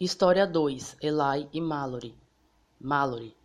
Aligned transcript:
História 0.00 0.44
2 0.44 0.96
Eli 1.00 1.48
e 1.52 1.60
Mallory 1.60 2.18
Mallory 2.80 3.36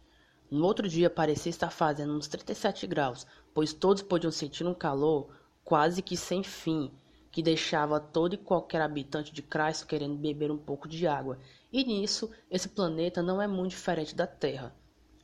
No 0.49 0.65
outro 0.65 0.89
dia 0.89 1.07
parecia 1.07 1.51
estar 1.51 1.69
fazendo 1.69 2.11
uns 2.11 2.27
37 2.27 2.87
graus, 2.87 3.27
pois 3.53 3.71
todos 3.71 4.01
podiam 4.01 4.31
sentir 4.31 4.65
um 4.65 4.73
calor 4.73 5.29
quase 5.63 6.01
que 6.01 6.17
sem 6.17 6.41
fim, 6.41 6.91
que 7.31 7.43
deixava 7.43 7.99
todo 7.99 8.33
e 8.33 8.37
qualquer 8.37 8.81
habitante 8.81 9.31
de 9.31 9.43
Cristo 9.43 9.85
querendo 9.85 10.15
beber 10.15 10.49
um 10.49 10.57
pouco 10.57 10.87
de 10.87 11.05
água. 11.05 11.37
E 11.71 11.83
nisso, 11.83 12.31
esse 12.49 12.67
planeta 12.67 13.21
não 13.21 13.39
é 13.39 13.45
muito 13.45 13.69
diferente 13.69 14.15
da 14.15 14.25
Terra, 14.25 14.75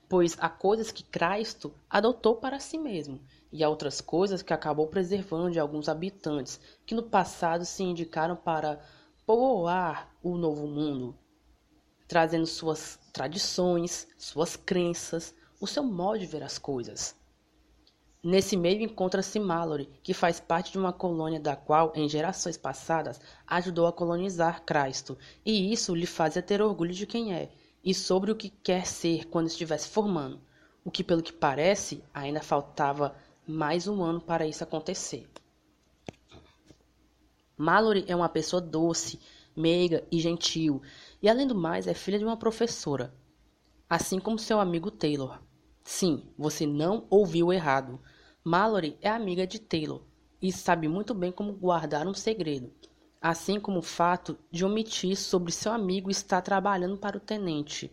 pois 0.07 0.37
há 0.39 0.47
coisas 0.47 0.91
que 0.91 1.01
Cristo 1.01 1.73
adotou 1.89 2.35
para 2.35 2.59
si 2.59 2.77
mesmo, 2.77 3.19
e 3.51 3.63
há 3.63 3.69
outras 3.69 3.99
coisas 3.99 4.43
que 4.43 4.53
acabou 4.53 4.85
preservando 4.85 5.49
de 5.49 5.59
alguns 5.59 5.89
habitantes, 5.89 6.61
que 6.85 6.93
no 6.93 7.01
passado 7.01 7.65
se 7.65 7.81
indicaram 7.81 8.35
para 8.35 8.79
povoar 9.25 10.15
o 10.21 10.37
novo 10.37 10.67
mundo, 10.67 11.17
trazendo 12.07 12.45
suas 12.45 12.99
tradições, 13.11 14.07
suas 14.17 14.55
crenças, 14.55 15.33
o 15.59 15.65
seu 15.65 15.83
modo 15.83 16.19
de 16.19 16.27
ver 16.27 16.43
as 16.43 16.59
coisas. 16.59 17.15
Nesse 18.23 18.55
meio 18.55 18.83
encontra-se 18.83 19.39
Mallory, 19.39 19.89
que 20.03 20.13
faz 20.13 20.39
parte 20.39 20.71
de 20.71 20.77
uma 20.77 20.93
colônia 20.93 21.39
da 21.39 21.55
qual, 21.55 21.91
em 21.95 22.07
gerações 22.07 22.57
passadas, 22.57 23.19
ajudou 23.47 23.87
a 23.87 23.93
colonizar 23.93 24.63
Cristo, 24.63 25.17
e 25.43 25.71
isso 25.71 25.95
lhe 25.95 26.05
fazia 26.05 26.41
ter 26.41 26.61
orgulho 26.61 26.93
de 26.93 27.07
quem 27.07 27.33
é, 27.33 27.51
e 27.83 27.93
sobre 27.93 28.31
o 28.31 28.35
que 28.35 28.49
quer 28.49 28.85
ser 28.85 29.25
quando 29.25 29.47
estivesse 29.47 29.89
formando, 29.89 30.39
o 30.83 30.91
que, 30.91 31.03
pelo 31.03 31.23
que 31.23 31.33
parece, 31.33 32.03
ainda 32.13 32.41
faltava 32.41 33.15
mais 33.47 33.87
um 33.87 34.03
ano 34.03 34.21
para 34.21 34.45
isso 34.45 34.63
acontecer. 34.63 35.27
Mallory 37.57 38.03
é 38.07 38.15
uma 38.15 38.27
pessoa 38.27 38.61
doce, 38.61 39.19
meiga 39.55 40.05
e 40.11 40.19
gentil, 40.19 40.81
e 41.21 41.29
além 41.29 41.47
do 41.47 41.55
mais 41.55 41.87
é 41.87 41.93
filha 41.93 42.19
de 42.19 42.25
uma 42.25 42.35
professora, 42.35 43.13
assim 43.89 44.19
como 44.19 44.37
seu 44.37 44.59
amigo 44.59 44.91
Taylor. 44.91 45.39
Sim, 45.83 46.23
você 46.37 46.65
não 46.65 47.05
ouviu 47.09 47.53
errado. 47.53 47.99
Mallory 48.43 48.97
é 49.01 49.09
amiga 49.09 49.47
de 49.47 49.59
Taylor 49.59 50.01
e 50.41 50.51
sabe 50.51 50.87
muito 50.87 51.13
bem 51.13 51.31
como 51.31 51.53
guardar 51.53 52.07
um 52.07 52.13
segredo, 52.13 52.71
assim 53.21 53.59
como 53.59 53.79
o 53.79 53.83
fato 53.83 54.37
de 54.51 54.65
omitir 54.65 55.15
sobre 55.15 55.51
seu 55.51 55.71
amigo 55.71 56.11
estar 56.11 56.41
trabalhando 56.41 56.97
para 56.97 57.17
o 57.17 57.21
tenente. 57.21 57.91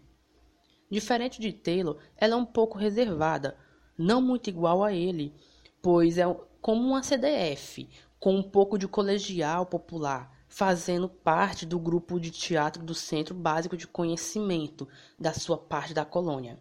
Diferente 0.91 1.41
de 1.41 1.53
Taylor, 1.53 1.98
ela 2.17 2.34
é 2.34 2.36
um 2.36 2.45
pouco 2.45 2.77
reservada, 2.77 3.56
não 3.97 4.20
muito 4.20 4.51
igual 4.51 4.83
a 4.83 4.92
ele, 4.92 5.33
pois 5.81 6.19
é 6.19 6.25
como 6.61 6.83
uma 6.83 7.03
CDF, 7.03 7.89
com 8.23 8.37
um 8.37 8.42
pouco 8.42 8.78
de 8.78 8.87
colegial 8.87 9.67
popular, 9.67 10.33
fazendo 10.47 11.09
parte 11.09 11.67
do 11.67 11.77
grupo 11.77 12.20
de 12.20 12.31
teatro 12.31 12.81
do 12.81 12.95
Centro 12.95 13.34
Básico 13.34 13.77
de 13.77 13.84
Conhecimento 13.84 14.87
da 15.19 15.34
sua 15.34 15.59
parte 15.59 15.92
da 15.92 16.05
colônia. 16.05 16.56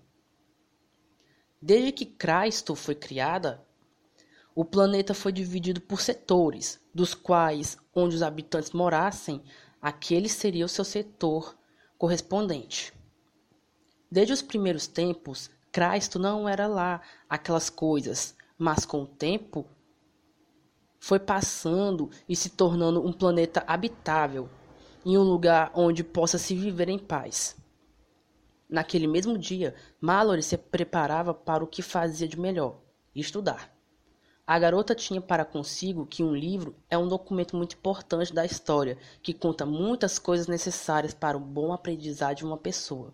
Desde 1.61 1.91
que 1.91 2.03
Cristo 2.03 2.73
foi 2.73 2.95
criada, 2.95 3.63
o 4.55 4.65
planeta 4.65 5.13
foi 5.13 5.31
dividido 5.31 5.79
por 5.79 6.01
setores, 6.01 6.81
dos 6.95 7.13
quais, 7.13 7.77
onde 7.93 8.15
os 8.15 8.23
habitantes 8.23 8.71
morassem, 8.71 9.43
aquele 9.79 10.29
seria 10.29 10.65
o 10.65 10.67
seu 10.67 10.83
setor 10.83 11.55
correspondente. 11.95 12.91
Desde 14.09 14.33
os 14.33 14.41
primeiros 14.41 14.87
tempos, 14.87 15.51
Cristo 15.71 16.17
não 16.17 16.49
era 16.49 16.65
lá 16.65 17.01
aquelas 17.29 17.69
coisas, 17.69 18.35
mas 18.57 18.83
com 18.83 19.03
o 19.03 19.07
tempo 19.07 19.69
foi 21.01 21.19
passando 21.19 22.11
e 22.29 22.35
se 22.35 22.51
tornando 22.51 23.03
um 23.03 23.11
planeta 23.11 23.63
habitável, 23.65 24.47
em 25.03 25.17
um 25.17 25.23
lugar 25.23 25.71
onde 25.73 26.03
possa 26.03 26.37
se 26.37 26.53
viver 26.53 26.89
em 26.89 26.99
paz. 26.99 27.57
Naquele 28.69 29.07
mesmo 29.07 29.35
dia, 29.35 29.73
Mallory 29.99 30.43
se 30.43 30.55
preparava 30.55 31.33
para 31.33 31.63
o 31.63 31.67
que 31.67 31.81
fazia 31.81 32.27
de 32.27 32.39
melhor, 32.39 32.77
estudar. 33.15 33.75
A 34.45 34.59
garota 34.59 34.93
tinha 34.93 35.19
para 35.19 35.43
consigo 35.43 36.05
que 36.05 36.23
um 36.23 36.35
livro 36.35 36.75
é 36.87 36.95
um 36.95 37.07
documento 37.07 37.57
muito 37.57 37.75
importante 37.75 38.31
da 38.31 38.45
história, 38.45 38.95
que 39.23 39.33
conta 39.33 39.65
muitas 39.65 40.19
coisas 40.19 40.45
necessárias 40.45 41.15
para 41.15 41.35
o 41.35 41.41
bom 41.41 41.73
aprendizado 41.73 42.37
de 42.37 42.45
uma 42.45 42.57
pessoa. 42.57 43.11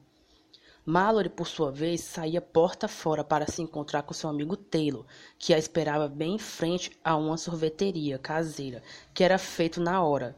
Mallory, 0.90 1.28
por 1.28 1.46
sua 1.46 1.70
vez, 1.70 2.00
saía 2.00 2.40
porta 2.40 2.88
fora 2.88 3.22
para 3.22 3.46
se 3.46 3.62
encontrar 3.62 4.04
com 4.04 4.14
seu 4.14 4.30
amigo 4.30 4.56
Taylor, 4.56 5.06
que 5.38 5.54
a 5.54 5.58
esperava 5.58 6.08
bem 6.08 6.36
em 6.36 6.40
frente 6.40 6.98
a 7.04 7.18
uma 7.18 7.36
sorveteria 7.36 8.18
caseira, 8.18 8.82
que 9.14 9.22
era 9.22 9.38
feito 9.38 9.82
na 9.82 10.02
hora, 10.02 10.34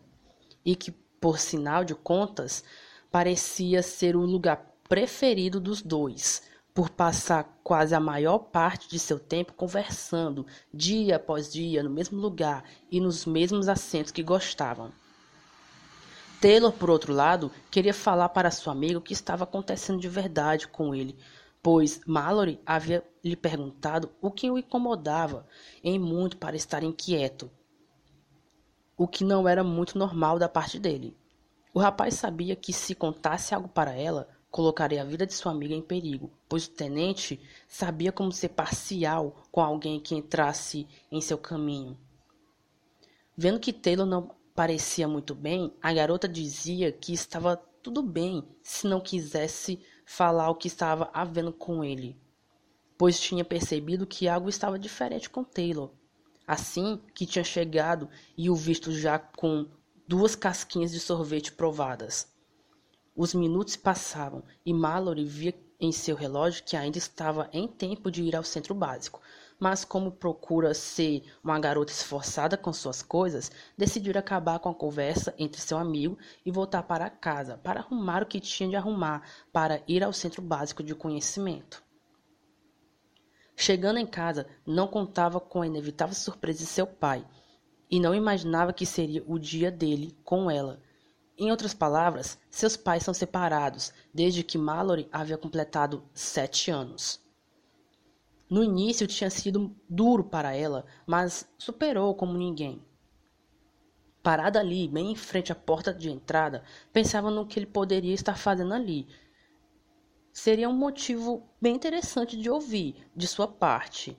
e 0.66 0.76
que, 0.76 0.90
por 0.90 1.38
sinal 1.38 1.86
de 1.86 1.94
contas, 1.94 2.64
parecia 3.12 3.84
ser 3.84 4.16
o 4.16 4.22
lugar 4.22 4.74
preferido 4.90 5.60
dos 5.60 5.84
dois, 5.84 6.42
por 6.74 6.90
passar 6.90 7.60
quase 7.64 7.94
a 7.94 8.00
maior 8.00 8.40
parte 8.40 8.90
de 8.90 8.98
seu 8.98 9.20
tempo 9.20 9.54
conversando, 9.54 10.48
dia 10.74 11.18
após 11.18 11.54
dia, 11.54 11.84
no 11.84 11.92
mesmo 11.92 12.20
lugar 12.20 12.64
e 12.90 13.00
nos 13.00 13.24
mesmos 13.24 13.70
assentos 13.70 14.12
que 14.12 14.24
gostavam. 14.24 14.92
Taylor, 16.42 16.72
por 16.72 16.90
outro 16.90 17.12
lado, 17.14 17.52
queria 17.70 17.94
falar 17.94 18.30
para 18.30 18.50
sua 18.50 18.72
amiga 18.72 18.98
o 18.98 19.02
que 19.02 19.12
estava 19.12 19.44
acontecendo 19.44 20.00
de 20.00 20.08
verdade 20.08 20.70
com 20.70 20.96
ele, 20.96 21.18
pois 21.62 22.00
Mallory 22.08 22.62
havia 22.66 23.04
lhe 23.22 23.36
perguntado 23.36 24.10
o 24.22 24.32
que 24.32 24.50
o 24.50 24.58
incomodava 24.58 25.46
em 25.84 26.00
muito 26.00 26.38
para 26.38 26.56
estar 26.56 26.82
inquieto, 26.82 27.52
o 28.98 29.06
que 29.06 29.26
não 29.26 29.50
era 29.50 29.66
muito 29.66 29.98
normal 29.98 30.40
da 30.40 30.48
parte 30.48 30.80
dele. 30.80 31.18
O 31.74 31.80
rapaz 31.80 32.14
sabia 32.14 32.56
que 32.56 32.72
se 32.72 32.96
contasse 32.96 33.54
algo 33.54 33.68
para 33.68 33.92
ela, 33.94 34.30
colocaria 34.50 35.02
a 35.02 35.06
vida 35.06 35.28
de 35.28 35.34
sua 35.34 35.52
amiga 35.52 35.76
em 35.76 35.82
perigo, 35.82 36.32
pois 36.48 36.68
o 36.68 36.72
tenente 36.72 37.38
sabia 37.68 38.14
como 38.14 38.32
ser 38.32 38.50
parcial 38.50 39.44
com 39.52 39.60
alguém 39.60 40.00
que 40.00 40.16
entrasse 40.16 40.88
em 41.12 41.20
seu 41.20 41.38
caminho. 41.38 41.98
Vendo 43.38 43.60
que 43.60 43.72
Taylor 43.74 44.06
não 44.06 44.39
parecia 44.60 45.08
muito 45.08 45.34
bem, 45.34 45.74
a 45.82 45.94
garota 45.94 46.28
dizia 46.28 46.92
que 46.92 47.14
estava 47.14 47.56
tudo 47.82 48.04
bem 48.04 48.44
se 48.62 48.88
não 48.88 49.00
quisesse 49.00 49.80
falar 50.06 50.50
o 50.50 50.56
que 50.56 50.68
estava 50.68 51.10
havendo 51.14 51.54
com 51.54 51.82
ele, 51.82 52.22
pois 52.98 53.18
tinha 53.18 53.46
percebido 53.46 54.06
que 54.06 54.28
algo 54.28 54.50
estava 54.50 54.78
diferente 54.78 55.30
com 55.30 55.46
Taylor. 55.46 55.92
Assim 56.46 57.00
que 57.16 57.26
tinha 57.26 57.42
chegado 57.42 58.10
e 58.38 58.50
o 58.50 58.56
visto 58.56 58.92
já 58.92 59.18
com 59.18 59.66
duas 60.06 60.36
casquinhas 60.36 60.92
de 60.92 61.00
sorvete 61.00 61.54
provadas. 61.54 62.28
Os 63.16 63.34
minutos 63.34 63.78
passavam 63.78 64.44
e 64.66 64.74
Mallory 64.74 65.24
via 65.24 65.56
em 65.80 65.94
seu 65.94 66.18
relógio 66.18 66.66
que 66.66 66.76
ainda 66.76 66.98
estava 66.98 67.50
em 67.54 67.66
tempo 67.66 68.12
de 68.12 68.24
ir 68.24 68.36
ao 68.36 68.44
centro 68.44 68.76
básico, 68.76 69.22
mas 69.60 69.84
como 69.84 70.12
procura 70.12 70.74
ser 70.74 71.24
uma 71.44 71.60
garota 71.60 71.92
esforçada 71.92 72.56
com 72.56 72.72
suas 72.72 73.02
coisas, 73.02 73.52
decidiu 73.78 74.18
acabar 74.18 74.60
com 74.60 74.70
a 74.70 74.74
conversa 74.74 75.36
entre 75.38 75.62
seu 75.62 75.78
amigo 75.78 76.18
e 76.46 76.52
voltar 76.52 76.84
para 76.84 77.10
casa 77.10 77.58
para 77.58 77.82
arrumar 77.82 78.24
o 78.24 78.26
que 78.26 78.40
tinha 78.40 78.70
de 78.70 78.76
arrumar 78.76 79.24
para 79.52 79.84
ir 79.88 80.04
ao 80.04 80.14
centro 80.14 80.42
básico 80.42 80.82
de 80.82 80.96
conhecimento. 80.96 81.84
Chegando 83.56 84.00
em 84.00 84.08
casa, 84.08 84.48
não 84.66 84.88
contava 84.88 85.38
com 85.40 85.62
a 85.62 85.68
inevitável 85.68 86.16
surpresa 86.16 86.60
de 86.60 86.66
seu 86.66 86.88
pai 86.88 87.28
e 87.92 88.00
não 88.00 88.16
imaginava 88.16 88.72
que 88.72 88.86
seria 88.86 89.22
o 89.28 89.38
dia 89.38 89.70
dele 89.70 90.18
com 90.24 90.50
ela. 90.50 90.82
Em 91.38 91.52
outras 91.52 91.74
palavras, 91.74 92.40
seus 92.50 92.78
pais 92.78 93.04
são 93.04 93.14
separados 93.14 93.94
desde 94.14 94.44
que 94.44 94.58
Mallory 94.58 95.10
havia 95.12 95.38
completado 95.38 96.04
sete 96.14 96.72
anos. 96.72 97.20
No 98.50 98.64
início 98.64 99.06
tinha 99.06 99.30
sido 99.30 99.76
duro 99.88 100.24
para 100.24 100.56
ela, 100.56 100.86
mas 101.06 101.48
superou 101.58 102.16
como 102.16 102.34
ninguém. 102.34 102.82
Parada 104.24 104.60
ali, 104.60 104.88
bem 104.88 105.12
em 105.12 105.16
frente 105.16 105.52
à 105.52 105.56
porta 105.56 105.94
de 105.94 106.10
entrada, 106.10 106.64
pensava 106.92 107.30
no 107.30 107.46
que 107.46 107.60
ele 107.60 107.68
poderia 107.68 108.14
estar 108.14 108.36
fazendo 108.36 108.74
ali. 108.74 109.08
Seria 110.34 110.68
um 110.68 110.74
motivo 110.74 111.48
bem 111.62 111.76
interessante 111.76 112.36
de 112.36 112.50
ouvir 112.50 113.08
de 113.16 113.28
sua 113.28 113.48
parte. 113.48 114.18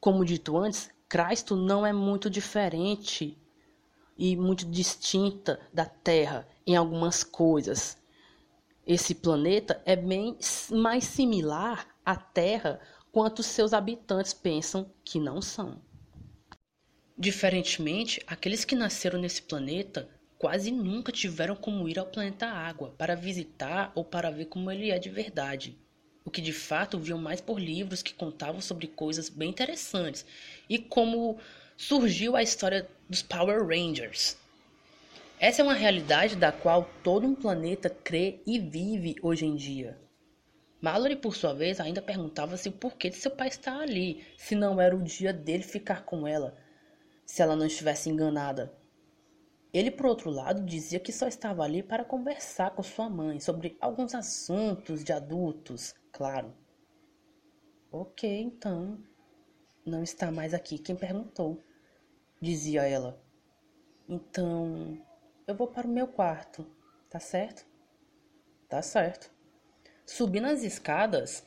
Como 0.00 0.24
dito 0.24 0.56
antes, 0.56 0.90
Cristo 1.08 1.54
não 1.54 1.86
é 1.86 1.92
muito 1.92 2.30
diferente 2.30 3.38
e 4.16 4.36
muito 4.36 4.64
distinta 4.64 5.60
da 5.72 5.84
Terra 5.84 6.48
em 6.66 6.76
algumas 6.76 7.22
coisas. 7.22 7.98
Esse 8.86 9.14
planeta 9.14 9.80
é 9.84 9.94
bem 9.94 10.36
mais 10.70 11.04
similar 11.04 11.86
à 12.04 12.16
Terra 12.16 12.80
quanto 13.12 13.42
seus 13.42 13.74
habitantes 13.74 14.32
pensam 14.32 14.90
que 15.04 15.20
não 15.20 15.42
são. 15.42 15.78
Diferentemente, 17.16 18.22
aqueles 18.26 18.64
que 18.64 18.74
nasceram 18.74 19.20
nesse 19.20 19.42
planeta 19.42 20.08
quase 20.38 20.72
nunca 20.72 21.12
tiveram 21.12 21.54
como 21.54 21.86
ir 21.88 21.98
ao 21.98 22.06
planeta 22.06 22.46
Água 22.46 22.94
para 22.96 23.14
visitar 23.14 23.92
ou 23.94 24.02
para 24.02 24.30
ver 24.30 24.46
como 24.46 24.70
ele 24.70 24.90
é 24.90 24.98
de 24.98 25.10
verdade. 25.10 25.78
O 26.24 26.30
que 26.30 26.40
de 26.40 26.54
fato 26.54 26.98
viam 26.98 27.18
mais 27.18 27.40
por 27.40 27.60
livros 27.60 28.02
que 28.02 28.14
contavam 28.14 28.62
sobre 28.62 28.86
coisas 28.86 29.28
bem 29.28 29.50
interessantes 29.50 30.24
e 30.68 30.78
como 30.78 31.38
surgiu 31.76 32.34
a 32.34 32.42
história 32.42 32.88
dos 33.08 33.22
Power 33.22 33.66
Rangers. 33.66 34.38
Essa 35.38 35.60
é 35.60 35.64
uma 35.64 35.74
realidade 35.74 36.34
da 36.34 36.50
qual 36.50 36.88
todo 37.04 37.26
um 37.26 37.34
planeta 37.34 37.90
crê 37.90 38.40
e 38.46 38.58
vive 38.58 39.16
hoje 39.20 39.44
em 39.44 39.54
dia. 39.54 40.00
Mallory, 40.82 41.14
por 41.14 41.36
sua 41.36 41.54
vez, 41.54 41.78
ainda 41.78 42.02
perguntava-se 42.02 42.68
o 42.68 42.72
porquê 42.72 43.08
de 43.08 43.14
seu 43.14 43.30
pai 43.30 43.46
estar 43.46 43.78
ali, 43.78 44.26
se 44.36 44.56
não 44.56 44.80
era 44.80 44.96
o 44.96 45.02
dia 45.02 45.32
dele 45.32 45.62
ficar 45.62 46.04
com 46.04 46.26
ela, 46.26 46.58
se 47.24 47.40
ela 47.40 47.54
não 47.54 47.66
estivesse 47.66 48.10
enganada. 48.10 48.76
Ele, 49.72 49.92
por 49.92 50.06
outro 50.06 50.28
lado, 50.28 50.66
dizia 50.66 50.98
que 50.98 51.12
só 51.12 51.28
estava 51.28 51.62
ali 51.62 51.84
para 51.84 52.04
conversar 52.04 52.72
com 52.72 52.82
sua 52.82 53.08
mãe 53.08 53.38
sobre 53.38 53.78
alguns 53.80 54.12
assuntos 54.12 55.04
de 55.04 55.12
adultos, 55.12 55.94
claro. 56.10 56.52
Ok, 57.92 58.28
então. 58.28 58.98
Não 59.86 60.02
está 60.02 60.32
mais 60.32 60.52
aqui 60.52 60.78
quem 60.78 60.96
perguntou, 60.96 61.62
dizia 62.40 62.82
ela. 62.88 63.22
Então, 64.08 65.00
eu 65.46 65.54
vou 65.54 65.68
para 65.68 65.86
o 65.86 65.90
meu 65.90 66.08
quarto, 66.08 66.66
tá 67.08 67.20
certo? 67.20 67.64
Tá 68.68 68.82
certo. 68.82 69.32
Subindo 70.14 70.44
as 70.44 70.62
escadas, 70.62 71.42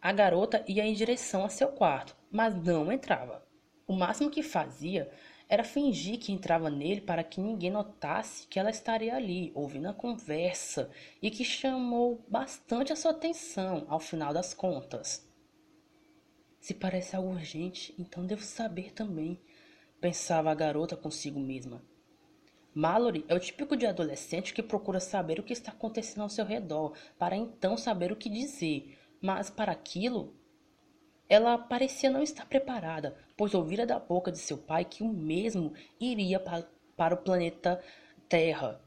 a 0.00 0.12
garota 0.12 0.64
ia 0.68 0.86
em 0.86 0.94
direção 0.94 1.44
a 1.44 1.48
seu 1.48 1.66
quarto, 1.66 2.16
mas 2.30 2.54
não 2.54 2.92
entrava. 2.92 3.44
O 3.88 3.92
máximo 3.92 4.30
que 4.30 4.40
fazia 4.40 5.10
era 5.48 5.64
fingir 5.64 6.20
que 6.20 6.30
entrava 6.30 6.70
nele 6.70 7.00
para 7.00 7.24
que 7.24 7.40
ninguém 7.40 7.72
notasse 7.72 8.46
que 8.46 8.56
ela 8.56 8.70
estaria 8.70 9.16
ali, 9.16 9.50
ouvindo 9.52 9.88
a 9.88 9.92
conversa, 9.92 10.92
e 11.20 11.28
que 11.28 11.44
chamou 11.44 12.24
bastante 12.28 12.92
a 12.92 12.96
sua 12.96 13.10
atenção 13.10 13.84
ao 13.88 13.98
final 13.98 14.32
das 14.32 14.54
contas. 14.54 15.28
Se 16.60 16.74
parece 16.74 17.16
algo 17.16 17.30
urgente, 17.30 17.96
então 17.98 18.24
devo 18.24 18.44
saber 18.44 18.92
também, 18.92 19.42
pensava 20.00 20.52
a 20.52 20.54
garota 20.54 20.96
consigo 20.96 21.40
mesma. 21.40 21.82
Mallory 22.78 23.24
é 23.26 23.34
o 23.34 23.40
típico 23.40 23.76
de 23.76 23.86
adolescente 23.86 24.54
que 24.54 24.62
procura 24.62 25.00
saber 25.00 25.40
o 25.40 25.42
que 25.42 25.52
está 25.52 25.72
acontecendo 25.72 26.22
ao 26.22 26.28
seu 26.28 26.44
redor, 26.44 26.92
para 27.18 27.34
então 27.34 27.76
saber 27.76 28.12
o 28.12 28.16
que 28.16 28.28
dizer, 28.28 28.96
mas 29.20 29.50
para 29.50 29.72
aquilo 29.72 30.32
ela 31.28 31.58
parecia 31.58 32.08
não 32.08 32.22
estar 32.22 32.46
preparada, 32.46 33.16
pois 33.36 33.52
ouvira 33.52 33.84
da 33.84 33.98
boca 33.98 34.30
de 34.30 34.38
seu 34.38 34.56
pai 34.56 34.84
que 34.84 35.02
o 35.02 35.08
mesmo 35.08 35.72
iria 35.98 36.38
para, 36.38 36.70
para 36.96 37.16
o 37.16 37.18
planeta 37.18 37.82
Terra. 38.28 38.80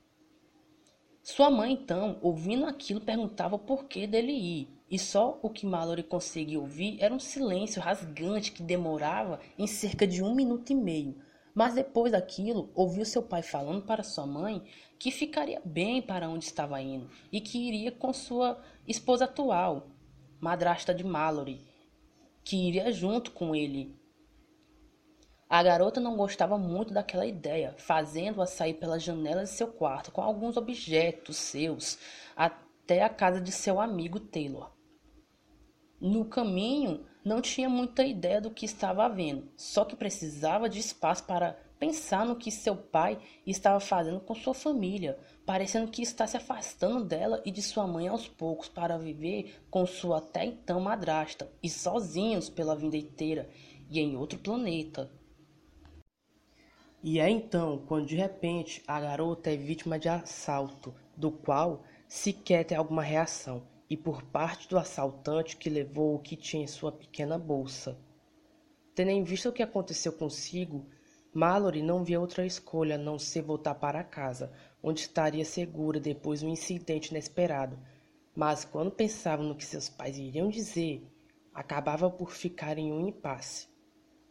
Sua 1.22 1.52
mãe, 1.52 1.74
então, 1.74 2.18
ouvindo 2.22 2.66
aquilo, 2.66 3.02
perguntava 3.02 3.58
o 3.58 3.60
porquê 3.60 4.08
dele 4.08 4.32
ir, 4.32 4.70
e 4.90 4.98
só 4.98 5.38
o 5.44 5.50
que 5.50 5.66
Mallory 5.66 6.04
conseguia 6.04 6.62
ouvir 6.62 6.96
era 7.02 7.14
um 7.14 7.20
silêncio 7.20 7.82
rasgante 7.82 8.54
que 8.54 8.64
demorava 8.64 9.42
em 9.58 9.68
cerca 9.68 10.08
de 10.08 10.24
um 10.24 10.34
minuto 10.34 10.72
e 10.72 10.76
meio. 10.76 11.22
Mas 11.54 11.74
depois 11.74 12.12
daquilo, 12.12 12.72
ouviu 12.74 13.06
seu 13.06 13.22
pai 13.22 13.44
falando 13.44 13.86
para 13.86 14.04
sua 14.04 14.26
mãe 14.26 14.64
que 14.98 15.12
ficaria 15.12 15.62
bem 15.66 16.02
para 16.02 16.30
onde 16.30 16.46
estava 16.46 16.82
indo 16.82 17.10
e 17.32 17.42
que 17.42 17.58
iria 17.58 17.92
com 17.92 18.14
sua 18.14 18.62
esposa 18.88 19.26
atual, 19.26 19.88
madrasta 20.40 20.94
de 20.94 21.04
Mallory, 21.04 21.62
que 22.44 22.56
iria 22.56 22.92
junto 22.92 23.32
com 23.32 23.54
ele. 23.54 24.00
A 25.50 25.62
garota 25.62 26.00
não 26.00 26.16
gostava 26.16 26.58
muito 26.58 26.94
daquela 26.94 27.26
ideia, 27.26 27.76
fazendo-a 27.78 28.46
sair 28.46 28.76
pela 28.76 28.98
janela 28.98 29.44
de 29.44 29.50
seu 29.50 29.68
quarto 29.68 30.10
com 30.10 30.22
alguns 30.22 30.56
objetos 30.56 31.36
seus 31.36 32.00
até 32.36 33.04
a 33.04 33.10
casa 33.10 33.42
de 33.42 33.52
seu 33.52 33.82
amigo 33.82 34.18
Taylor. 34.18 34.72
No 36.00 36.24
caminho, 36.24 37.06
não 37.24 37.42
tinha 37.42 37.70
muita 37.70 38.04
ideia 38.04 38.42
do 38.42 38.50
que 38.50 38.66
estava 38.66 39.06
havendo, 39.06 39.48
só 39.56 39.86
que 39.86 39.96
precisava 39.96 40.68
de 40.68 40.80
espaço 40.80 41.24
para 41.26 41.56
pensar 41.80 42.26
no 42.26 42.36
que 42.36 42.52
seu 42.52 42.76
pai 42.76 43.18
estava 43.46 43.80
fazendo 43.80 44.20
com 44.20 44.36
sua 44.36 44.54
família, 44.54 45.18
parecendo 45.46 45.90
que 45.90 46.02
está 46.02 46.28
se 46.28 46.38
afastando 46.38 47.04
dela 47.04 47.42
e 47.46 47.52
de 47.52 47.62
sua 47.62 47.88
mãe 47.88 48.08
aos 48.08 48.28
poucos 48.28 48.70
para 48.70 48.98
viver 48.98 49.60
com 49.70 49.86
sua 49.86 50.20
até 50.20 50.46
então 50.46 50.80
madrasta 50.80 51.52
e 51.62 51.70
sozinhos 51.70 52.50
pela 52.50 52.76
vida 52.76 52.98
inteira 52.98 53.50
e 53.90 54.00
em 54.00 54.16
outro 54.16 54.38
planeta. 54.38 55.12
E 57.04 57.20
é 57.20 57.30
então 57.30 57.84
quando 57.88 58.06
de 58.06 58.16
repente 58.16 58.84
a 58.88 59.00
garota 59.00 59.50
é 59.50 59.58
vítima 59.58 59.98
de 59.98 60.08
assalto, 60.08 60.94
do 61.18 61.32
qual 61.32 61.84
sequer 62.08 62.64
tem 62.64 62.78
alguma 62.78 63.02
reação 63.02 63.64
e 63.92 63.98
por 63.98 64.24
parte 64.24 64.70
do 64.70 64.78
assaltante 64.78 65.58
que 65.58 65.70
levou 65.70 66.16
o 66.16 66.20
que 66.20 66.38
tinha 66.38 66.64
em 66.64 66.68
sua 66.68 66.94
pequena 66.94 67.38
bolsa. 67.38 68.00
Tendo 68.96 69.12
em 69.12 69.22
vista 69.22 69.50
o 69.50 69.52
que 69.52 69.62
aconteceu 69.62 70.14
consigo, 70.14 70.86
Mallory 71.34 71.82
não 71.82 72.02
via 72.02 72.18
outra 72.18 72.46
escolha 72.46 72.96
a 72.96 72.98
não 72.98 73.20
ser 73.20 73.42
voltar 73.42 73.76
para 73.76 74.02
casa, 74.02 74.50
onde 74.82 75.02
estaria 75.02 75.44
segura 75.44 76.00
depois 76.00 76.40
de 76.40 76.46
um 76.46 76.50
incidente 76.50 77.10
inesperado. 77.10 77.78
Mas 78.34 78.64
quando 78.64 78.92
pensava 78.92 79.44
no 79.44 79.58
que 79.58 79.66
seus 79.66 79.90
pais 79.90 80.18
iriam 80.18 80.48
dizer, 80.48 81.06
acabava 81.54 82.10
por 82.10 82.32
ficar 82.32 82.78
em 82.78 82.94
um 82.94 83.10
impasse. 83.10 83.68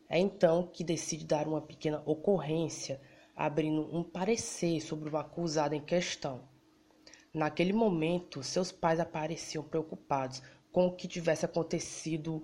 É 0.09 0.19
então 0.19 0.69
que 0.69 0.83
decide 0.83 1.27
dar 1.27 1.47
uma 1.47 1.61
pequena 1.61 2.03
ocorrência, 2.07 2.99
abrindo 3.37 3.95
um 3.95 4.03
parecer 4.03 4.81
sobre 4.81 5.11
o 5.11 5.19
acusado 5.19 5.75
em 5.75 5.83
questão. 5.83 6.49
Naquele 7.33 7.73
momento, 7.73 8.43
seus 8.43 8.73
pais 8.73 8.99
apareciam 8.99 9.63
preocupados 9.63 10.43
com 10.73 10.91
que 10.91 11.07
tivesse 11.07 11.45
acontecido 11.45 12.43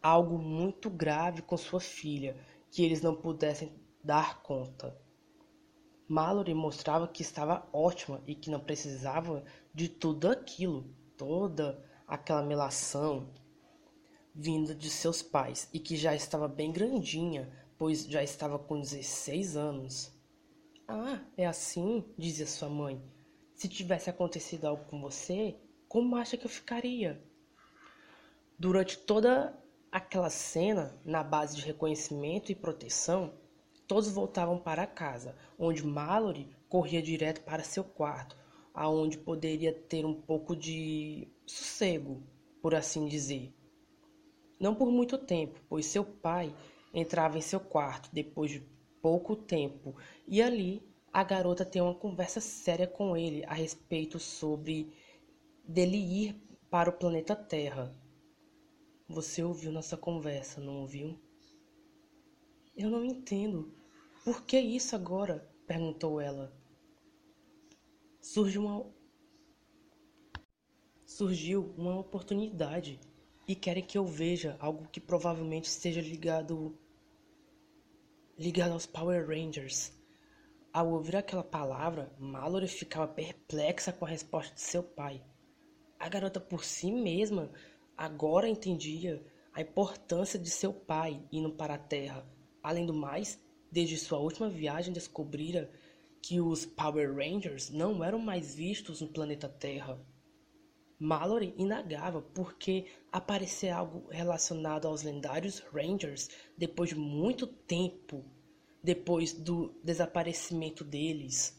algo 0.00 0.38
muito 0.38 0.88
grave 0.88 1.42
com 1.42 1.56
sua 1.56 1.80
filha, 1.80 2.36
que 2.70 2.84
eles 2.84 3.02
não 3.02 3.16
pudessem 3.16 3.72
dar 4.02 4.40
conta. 4.42 4.96
Mallory 6.08 6.54
mostrava 6.54 7.08
que 7.08 7.20
estava 7.20 7.68
ótima 7.72 8.22
e 8.26 8.34
que 8.34 8.48
não 8.48 8.60
precisava 8.60 9.44
de 9.74 9.88
tudo 9.88 10.30
aquilo, 10.30 10.88
toda 11.16 11.84
aquela 12.06 12.42
melação 12.42 13.28
vinda 14.34 14.72
de 14.72 14.88
seus 14.88 15.20
pais 15.20 15.68
e 15.72 15.80
que 15.80 15.96
já 15.96 16.14
estava 16.14 16.46
bem 16.46 16.70
grandinha, 16.70 17.50
pois 17.76 18.06
já 18.06 18.22
estava 18.22 18.56
com 18.56 18.80
16 18.80 19.56
anos. 19.56 20.16
Ah, 20.86 21.20
é 21.36 21.44
assim, 21.44 22.04
dizia 22.16 22.46
sua 22.46 22.68
mãe. 22.68 23.02
Se 23.58 23.68
tivesse 23.68 24.08
acontecido 24.08 24.66
algo 24.66 24.84
com 24.84 25.00
você, 25.00 25.56
como 25.88 26.14
acha 26.14 26.36
que 26.36 26.46
eu 26.46 26.48
ficaria? 26.48 27.20
Durante 28.56 28.96
toda 28.96 29.52
aquela 29.90 30.30
cena, 30.30 30.96
na 31.04 31.24
base 31.24 31.56
de 31.56 31.62
reconhecimento 31.62 32.52
e 32.52 32.54
proteção, 32.54 33.34
todos 33.88 34.12
voltavam 34.12 34.60
para 34.60 34.86
casa, 34.86 35.34
onde 35.58 35.84
Mallory 35.84 36.48
corria 36.68 37.02
direto 37.02 37.42
para 37.42 37.64
seu 37.64 37.82
quarto, 37.82 38.36
aonde 38.72 39.18
poderia 39.18 39.72
ter 39.72 40.06
um 40.06 40.14
pouco 40.14 40.54
de 40.54 41.26
sossego, 41.44 42.22
por 42.62 42.76
assim 42.76 43.08
dizer. 43.08 43.52
Não 44.60 44.72
por 44.72 44.88
muito 44.88 45.18
tempo, 45.18 45.60
pois 45.68 45.84
seu 45.84 46.04
pai 46.04 46.54
entrava 46.94 47.36
em 47.36 47.40
seu 47.42 47.58
quarto 47.58 48.08
depois 48.12 48.52
de 48.52 48.60
pouco 49.02 49.34
tempo 49.34 49.96
e 50.28 50.40
ali 50.40 50.87
a 51.12 51.24
garota 51.24 51.64
tem 51.64 51.80
uma 51.80 51.94
conversa 51.94 52.40
séria 52.40 52.86
com 52.86 53.16
ele 53.16 53.44
a 53.46 53.54
respeito 53.54 54.18
sobre 54.18 54.92
dele 55.64 55.96
ir 55.96 56.36
para 56.70 56.90
o 56.90 56.92
planeta 56.92 57.34
Terra. 57.34 57.94
Você 59.08 59.42
ouviu 59.42 59.72
nossa 59.72 59.96
conversa, 59.96 60.60
não 60.60 60.80
ouviu? 60.80 61.18
Eu 62.76 62.90
não 62.90 63.04
entendo. 63.04 63.72
Por 64.24 64.44
que 64.44 64.58
isso 64.60 64.94
agora? 64.94 65.48
perguntou 65.66 66.20
ela. 66.20 66.52
Surgiu 68.20 68.62
uma 68.62 68.98
surgiu 71.04 71.74
uma 71.76 71.98
oportunidade 71.98 73.00
e 73.46 73.54
querem 73.54 73.82
que 73.82 73.96
eu 73.96 74.04
veja 74.04 74.56
algo 74.60 74.86
que 74.88 75.00
provavelmente 75.00 75.64
esteja 75.64 76.00
ligado 76.00 76.78
ligado 78.38 78.72
aos 78.72 78.86
Power 78.86 79.26
Rangers. 79.26 79.97
Ao 80.70 80.92
ouvir 80.92 81.16
aquela 81.16 81.42
palavra, 81.42 82.12
Mallory 82.18 82.68
ficava 82.68 83.08
perplexa 83.08 83.90
com 83.90 84.04
a 84.04 84.08
resposta 84.08 84.54
de 84.54 84.60
seu 84.60 84.82
pai. 84.82 85.24
A 85.98 86.08
garota 86.10 86.38
por 86.38 86.62
si 86.62 86.92
mesma 86.92 87.50
agora 87.96 88.46
entendia 88.46 89.24
a 89.54 89.62
importância 89.62 90.38
de 90.38 90.50
seu 90.50 90.72
pai 90.72 91.22
indo 91.32 91.50
para 91.50 91.74
a 91.74 91.78
Terra. 91.78 92.24
Além 92.62 92.84
do 92.84 92.92
mais, 92.92 93.40
desde 93.72 93.96
sua 93.96 94.18
última 94.18 94.50
viagem 94.50 94.92
descobrira 94.92 95.70
que 96.22 96.38
os 96.38 96.66
Power 96.66 97.14
Rangers 97.14 97.70
não 97.70 98.04
eram 98.04 98.18
mais 98.18 98.54
vistos 98.54 99.00
no 99.00 99.08
planeta 99.08 99.48
Terra. 99.48 99.98
Mallory 101.00 101.54
indagava 101.56 102.20
por 102.20 102.58
que 102.58 102.86
aparecer 103.10 103.70
algo 103.70 104.06
relacionado 104.10 104.86
aos 104.86 105.02
lendários 105.02 105.60
Rangers 105.72 106.28
depois 106.58 106.90
de 106.90 106.96
muito 106.96 107.46
tempo 107.46 108.24
depois 108.82 109.32
do 109.32 109.74
desaparecimento 109.82 110.84
deles. 110.84 111.56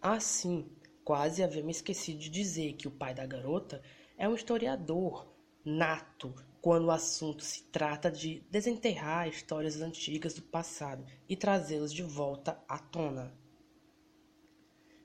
Assim, 0.00 0.70
quase 1.04 1.42
havia 1.42 1.62
me 1.62 1.70
esquecido 1.70 2.18
de 2.18 2.30
dizer 2.30 2.74
que 2.74 2.88
o 2.88 2.90
pai 2.90 3.14
da 3.14 3.26
garota 3.26 3.82
é 4.16 4.28
um 4.28 4.34
historiador 4.34 5.32
nato 5.64 6.34
quando 6.60 6.86
o 6.86 6.90
assunto 6.90 7.42
se 7.42 7.64
trata 7.64 8.10
de 8.10 8.40
desenterrar 8.50 9.28
histórias 9.28 9.80
antigas 9.80 10.34
do 10.34 10.42
passado 10.42 11.04
e 11.28 11.36
trazê-las 11.36 11.92
de 11.92 12.02
volta 12.02 12.62
à 12.68 12.78
tona. 12.78 13.36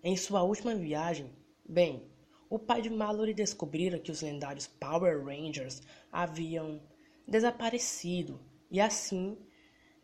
Em 0.04 0.16
sua 0.16 0.44
última 0.44 0.76
viagem, 0.76 1.32
bem, 1.68 2.08
o 2.50 2.60
pai 2.60 2.82
de 2.82 2.90
Mallory 2.90 3.34
descobrira 3.34 4.00
que 4.00 4.12
os 4.12 4.22
lendários 4.22 4.68
Power 4.68 5.26
Rangers 5.26 5.82
haviam 6.12 6.80
desaparecido 7.28 8.40
e 8.70 8.80
assim 8.80 9.38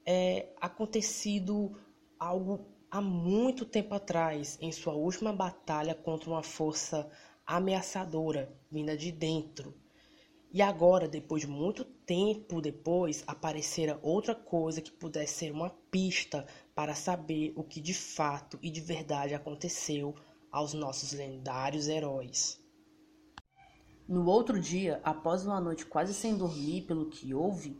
é, 0.05 0.53
acontecido 0.59 1.75
algo 2.19 2.65
há 2.89 3.01
muito 3.01 3.65
tempo 3.65 3.95
atrás, 3.95 4.57
em 4.61 4.71
sua 4.71 4.93
última 4.93 5.33
batalha 5.33 5.95
contra 5.95 6.29
uma 6.29 6.43
força 6.43 7.09
ameaçadora 7.45 8.55
vinda 8.71 8.95
de 8.95 9.11
dentro. 9.11 9.73
E 10.51 10.61
agora, 10.61 11.07
depois 11.07 11.41
de 11.41 11.47
muito 11.47 11.83
tempo 11.83 12.61
depois, 12.61 13.23
aparecera 13.25 13.99
outra 14.03 14.35
coisa 14.35 14.81
que 14.81 14.91
pudesse 14.91 15.33
ser 15.33 15.51
uma 15.51 15.71
pista 15.89 16.45
para 16.75 16.93
saber 16.93 17.51
o 17.55 17.63
que 17.63 17.81
de 17.81 17.93
fato 17.93 18.59
e 18.61 18.69
de 18.69 18.79
verdade 18.79 19.33
aconteceu 19.33 20.13
aos 20.51 20.73
nossos 20.73 21.11
lendários 21.11 21.87
heróis. 21.87 22.61
No 24.07 24.27
outro 24.27 24.59
dia, 24.59 25.01
após 25.03 25.43
uma 25.43 25.59
noite 25.59 25.85
quase 25.87 26.13
sem 26.13 26.37
dormir 26.37 26.83
pelo 26.83 27.09
que 27.09 27.33
houve, 27.33 27.79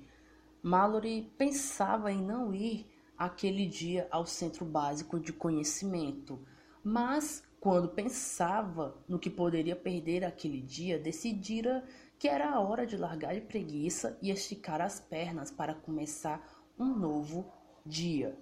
Mallory 0.63 1.29
pensava 1.38 2.10
em 2.10 2.22
não 2.22 2.53
ir 2.53 2.89
aquele 3.17 3.67
dia 3.67 4.08
ao 4.10 4.25
centro 4.25 4.63
básico 4.63 5.20
de 5.20 5.34
conhecimento, 5.34 6.39
mas 6.82 7.43
quando 7.60 7.89
pensava 7.89 8.96
no 9.05 9.20
que 9.20 9.29
poderia 9.29 9.75
perder 9.75 10.24
aquele 10.24 10.62
dia, 10.62 10.98
decidira 10.98 11.84
que 12.17 12.29
era 12.29 12.50
a 12.50 12.62
hora 12.62 12.88
de 12.88 12.96
largar 12.96 13.34
de 13.36 13.41
preguiça 13.41 14.17
e 14.22 14.32
esticar 14.32 14.79
as 14.79 15.01
pernas 15.01 15.51
para 15.51 15.75
começar 15.75 16.41
um 16.79 16.96
novo 16.96 17.46
dia. 17.86 18.38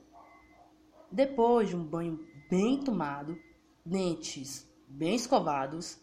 Depois 1.12 1.70
de 1.70 1.76
um 1.76 1.84
banho 1.84 2.24
bem 2.48 2.80
tomado, 2.80 3.36
dentes 3.84 4.72
bem 4.88 5.16
escovados 5.16 6.00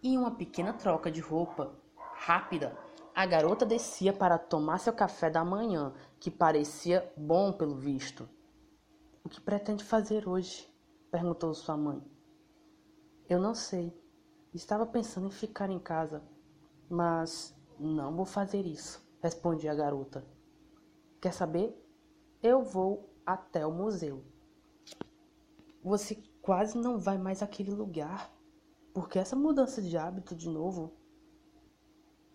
e 0.00 0.16
uma 0.16 0.30
pequena 0.30 0.72
troca 0.72 1.10
de 1.10 1.20
roupa 1.20 1.74
rápida, 2.14 2.85
a 3.16 3.24
garota 3.24 3.64
descia 3.64 4.12
para 4.12 4.36
tomar 4.36 4.76
seu 4.76 4.92
café 4.92 5.30
da 5.30 5.42
manhã, 5.42 5.94
que 6.20 6.30
parecia 6.30 7.10
bom 7.16 7.50
pelo 7.50 7.74
visto. 7.74 8.28
O 9.24 9.28
que 9.30 9.40
pretende 9.40 9.82
fazer 9.82 10.28
hoje? 10.28 10.70
perguntou 11.10 11.54
sua 11.54 11.78
mãe. 11.78 12.04
Eu 13.26 13.40
não 13.40 13.54
sei. 13.54 13.90
Estava 14.52 14.84
pensando 14.84 15.28
em 15.28 15.30
ficar 15.30 15.70
em 15.70 15.78
casa, 15.78 16.22
mas 16.90 17.58
não 17.78 18.14
vou 18.14 18.26
fazer 18.26 18.66
isso, 18.66 19.02
respondia 19.22 19.72
a 19.72 19.74
garota. 19.74 20.22
Quer 21.18 21.32
saber? 21.32 21.74
Eu 22.42 22.62
vou 22.62 23.08
até 23.24 23.66
o 23.66 23.72
museu. 23.72 24.22
Você 25.82 26.22
quase 26.42 26.76
não 26.76 26.98
vai 26.98 27.16
mais 27.16 27.42
àquele 27.42 27.70
lugar. 27.70 28.30
Por 28.92 29.08
que 29.08 29.18
essa 29.18 29.34
mudança 29.34 29.80
de 29.80 29.96
hábito 29.96 30.36
de 30.36 30.50
novo? 30.50 30.92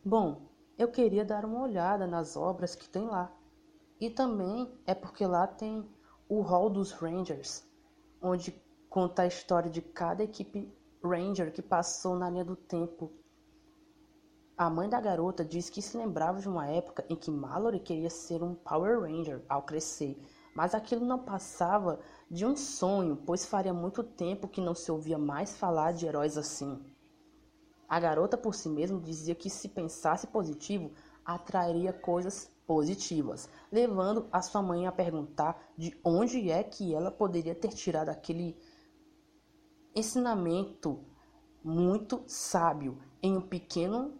Bom, 0.04 0.51
eu 0.82 0.88
queria 0.88 1.24
dar 1.24 1.46
uma 1.46 1.62
olhada 1.62 2.08
nas 2.08 2.36
obras 2.36 2.74
que 2.74 2.90
tem 2.90 3.06
lá. 3.06 3.32
E 4.00 4.10
também 4.10 4.68
é 4.88 4.96
porque 4.96 5.24
lá 5.28 5.46
tem 5.46 5.88
o 6.28 6.42
Hall 6.42 6.72
dos 6.72 6.92
Rangers, 6.92 7.64
onde 8.20 8.52
conta 8.90 9.22
a 9.22 9.28
história 9.28 9.70
de 9.70 9.80
cada 9.80 10.24
equipe 10.24 10.76
Ranger 11.04 11.54
que 11.54 11.62
passou 11.62 12.16
na 12.16 12.32
linha 12.32 12.44
do 12.44 12.56
tempo. 12.56 13.12
A 14.58 14.72
mãe 14.72 14.90
da 14.90 15.00
garota 15.00 15.46
disse 15.46 15.72
que 15.72 15.84
se 15.84 15.96
lembrava 15.96 16.40
de 16.40 16.50
uma 16.50 16.68
época 16.68 17.06
em 17.08 17.16
que 17.16 17.30
Mallory 17.30 17.80
queria 17.80 18.10
ser 18.10 18.42
um 18.42 18.56
Power 18.56 19.02
Ranger 19.02 19.46
ao 19.48 19.62
crescer, 19.62 20.20
mas 20.56 20.74
aquilo 20.74 21.06
não 21.06 21.20
passava 21.20 22.00
de 22.30 22.44
um 22.44 22.56
sonho, 22.56 23.16
pois 23.24 23.46
faria 23.46 23.74
muito 23.74 24.04
tempo 24.04 24.48
que 24.48 24.60
não 24.60 24.74
se 24.74 24.92
ouvia 24.92 25.20
mais 25.20 25.56
falar 25.56 25.94
de 25.94 26.08
heróis 26.08 26.40
assim. 26.40 26.91
A 27.92 28.00
garota 28.00 28.38
por 28.38 28.56
si 28.56 28.70
mesma 28.70 29.02
dizia 29.02 29.36
que 29.36 29.50
se 29.50 29.68
pensasse 29.68 30.26
positivo, 30.26 30.94
atrairia 31.26 31.92
coisas 31.92 32.50
positivas, 32.66 33.50
levando 33.70 34.30
a 34.32 34.42
sua 34.42 34.62
mãe 34.62 34.88
a 34.88 34.94
perguntar 34.94 35.62
de 35.78 36.00
onde 36.02 36.50
é 36.50 36.64
que 36.64 36.96
ela 36.96 37.12
poderia 37.12 37.54
ter 37.54 37.74
tirado 37.74 38.08
aquele 38.08 38.58
ensinamento 39.94 41.04
muito 41.62 42.24
sábio 42.28 42.98
em 43.22 43.36
um 43.36 43.42
pequeno 43.42 44.18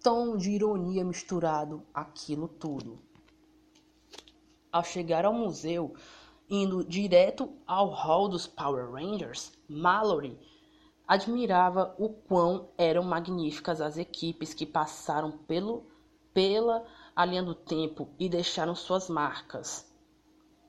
tom 0.00 0.36
de 0.36 0.52
ironia 0.52 1.04
misturado 1.04 1.84
aquilo 1.92 2.46
tudo. 2.46 3.02
Ao 4.70 4.84
chegar 4.84 5.24
ao 5.24 5.34
museu, 5.34 5.96
indo 6.48 6.84
direto 6.84 7.52
ao 7.66 7.88
hall 7.88 8.28
dos 8.28 8.46
Power 8.46 8.88
Rangers, 8.88 9.50
Mallory 9.68 10.38
admirava 11.08 11.94
o 11.98 12.10
quão 12.10 12.68
eram 12.76 13.02
magníficas 13.02 13.80
as 13.80 13.96
equipes 13.96 14.52
que 14.52 14.66
passaram 14.66 15.32
pelo, 15.32 15.86
pela 16.34 16.84
a 17.16 17.24
linha 17.24 17.42
do 17.42 17.54
tempo 17.54 18.10
e 18.18 18.28
deixaram 18.28 18.74
suas 18.74 19.08
marcas. 19.08 19.90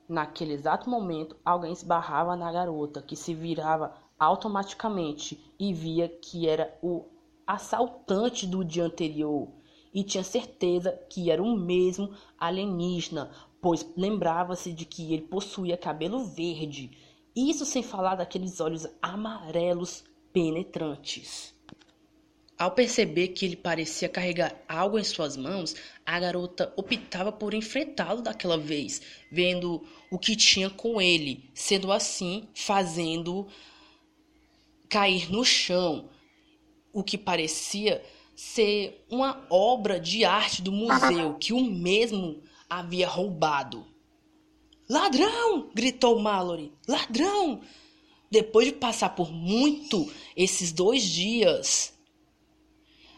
Naquele 0.08 0.54
exato 0.54 0.88
momento, 0.88 1.36
alguém 1.44 1.72
esbarrava 1.72 2.34
na 2.34 2.50
garota, 2.50 3.02
que 3.02 3.14
se 3.14 3.34
virava 3.34 3.94
automaticamente 4.18 5.54
e 5.58 5.74
via 5.74 6.08
que 6.08 6.48
era 6.48 6.74
o 6.82 7.04
assaltante 7.46 8.46
do 8.46 8.64
dia 8.64 8.84
anterior 8.84 9.48
e 9.92 10.02
tinha 10.02 10.24
certeza 10.24 10.92
que 11.10 11.30
era 11.30 11.42
o 11.42 11.56
mesmo 11.56 12.14
alienígena, 12.38 13.30
pois 13.60 13.86
lembrava-se 13.96 14.72
de 14.72 14.84
que 14.84 15.12
ele 15.12 15.22
possuía 15.22 15.76
cabelo 15.76 16.24
verde. 16.24 16.96
Isso 17.34 17.66
sem 17.66 17.82
falar 17.82 18.14
daqueles 18.14 18.60
olhos 18.60 18.86
amarelos 19.02 20.04
penetrantes. 20.32 21.54
Ao 22.58 22.70
perceber 22.70 23.28
que 23.28 23.46
ele 23.46 23.56
parecia 23.56 24.08
carregar 24.08 24.54
algo 24.68 24.98
em 24.98 25.04
suas 25.04 25.34
mãos, 25.34 25.74
a 26.04 26.20
garota 26.20 26.72
optava 26.76 27.32
por 27.32 27.54
enfrentá-lo 27.54 28.20
daquela 28.20 28.58
vez, 28.58 29.00
vendo 29.32 29.82
o 30.10 30.18
que 30.18 30.36
tinha 30.36 30.68
com 30.68 31.00
ele, 31.00 31.50
sendo 31.54 31.90
assim 31.90 32.46
fazendo 32.54 33.48
cair 34.90 35.32
no 35.32 35.42
chão 35.44 36.10
o 36.92 37.02
que 37.02 37.16
parecia 37.16 38.04
ser 38.34 39.06
uma 39.08 39.46
obra 39.48 39.98
de 39.98 40.24
arte 40.24 40.60
do 40.60 40.72
museu 40.72 41.34
que 41.34 41.52
o 41.52 41.64
mesmo 41.64 42.42
havia 42.68 43.08
roubado. 43.08 43.86
Ladrão! 44.88 45.70
gritou 45.74 46.18
Mallory. 46.18 46.72
Ladrão! 46.86 47.62
Depois 48.30 48.64
de 48.64 48.72
passar 48.72 49.16
por 49.16 49.32
muito 49.32 50.08
esses 50.36 50.70
dois 50.70 51.02
dias, 51.02 51.92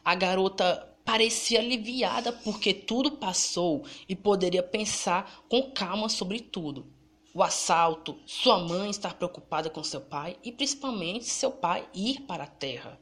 a 0.03 0.15
garota 0.15 0.89
parecia 1.05 1.61
aliviada 1.61 2.33
porque 2.33 2.73
tudo 2.73 3.19
passou 3.19 3.85
e 4.09 4.17
poderia 4.17 4.63
pensar 4.63 5.45
com 5.51 5.71
calma 5.71 6.09
sobre 6.09 6.41
tudo. 6.41 6.87
O 7.35 7.43
assalto, 7.43 8.19
sua 8.25 8.59
mãe 8.59 8.89
estar 8.89 9.13
preocupada 9.15 9.69
com 9.69 9.85
seu 9.85 10.01
pai 10.01 10.39
e 10.43 10.51
principalmente 10.51 11.27
seu 11.27 11.51
pai 11.51 11.87
ir 11.93 12.23
para 12.23 12.45
a 12.45 12.47
terra. 12.47 12.99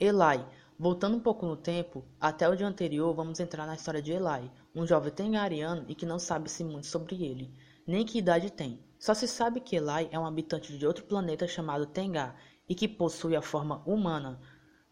Eli, 0.00 0.44
voltando 0.78 1.18
um 1.18 1.20
pouco 1.20 1.44
no 1.44 1.56
tempo, 1.56 2.06
até 2.18 2.48
o 2.48 2.56
dia 2.56 2.66
anterior, 2.66 3.14
vamos 3.14 3.38
entrar 3.38 3.66
na 3.66 3.74
história 3.74 4.00
de 4.00 4.12
Eli, 4.12 4.50
um 4.74 4.86
jovem 4.86 5.12
tengariano 5.12 5.84
e 5.88 5.94
que 5.94 6.06
não 6.06 6.18
sabe-se 6.18 6.64
muito 6.64 6.86
sobre 6.86 7.22
ele, 7.22 7.50
nem 7.86 8.06
que 8.06 8.18
idade 8.18 8.50
tem. 8.50 8.80
Só 9.02 9.14
se 9.14 9.26
sabe 9.26 9.58
que 9.58 9.74
Eli 9.74 10.08
é 10.12 10.16
um 10.16 10.24
habitante 10.24 10.78
de 10.78 10.86
outro 10.86 11.04
planeta 11.04 11.48
chamado 11.48 11.86
Tengar 11.86 12.40
e 12.68 12.72
que 12.72 12.86
possui 12.86 13.34
a 13.34 13.42
forma 13.42 13.82
humana. 13.84 14.40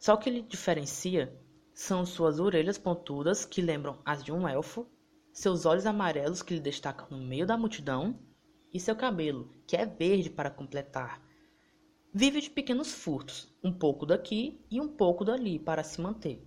Só 0.01 0.15
o 0.15 0.19
que 0.19 0.29
lhe 0.29 0.43
diferencia 0.43 1.33
são 1.73 2.05
suas 2.05 2.41
orelhas 2.41 2.77
pontudas, 2.77 3.45
que 3.45 3.63
lembram 3.63 4.03
as 4.05 4.25
de 4.25 4.33
um 4.33 4.49
elfo, 4.49 4.85
seus 5.33 5.65
olhos 5.65 5.87
amarelos 5.87 6.43
que 6.43 6.55
lhe 6.55 6.61
destacam 6.61 7.07
no 7.09 7.25
meio 7.25 7.47
da 7.47 7.57
multidão, 7.57 8.19
e 8.75 8.81
seu 8.81 8.97
cabelo, 8.97 9.49
que 9.65 9.77
é 9.77 9.87
verde 9.87 10.29
para 10.29 10.51
completar. 10.51 11.23
Vive 12.13 12.41
de 12.41 12.51
pequenos 12.51 12.91
furtos, 12.91 13.57
um 13.63 13.73
pouco 13.73 14.05
daqui 14.05 14.61
e 14.69 14.81
um 14.81 14.89
pouco 14.89 15.25
dali 15.25 15.57
para 15.57 15.85
se 15.85 16.01
manter. 16.01 16.45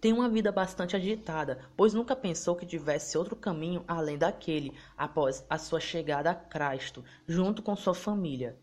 Tem 0.00 0.14
uma 0.14 0.30
vida 0.30 0.50
bastante 0.50 0.96
agitada, 0.96 1.60
pois 1.76 1.92
nunca 1.92 2.16
pensou 2.16 2.56
que 2.56 2.64
tivesse 2.64 3.18
outro 3.18 3.36
caminho 3.36 3.84
além 3.86 4.16
daquele 4.16 4.72
após 4.96 5.44
a 5.50 5.58
sua 5.58 5.78
chegada 5.78 6.30
a 6.30 6.34
Cristo, 6.34 7.04
junto 7.26 7.62
com 7.62 7.76
sua 7.76 7.94
família. 7.94 8.58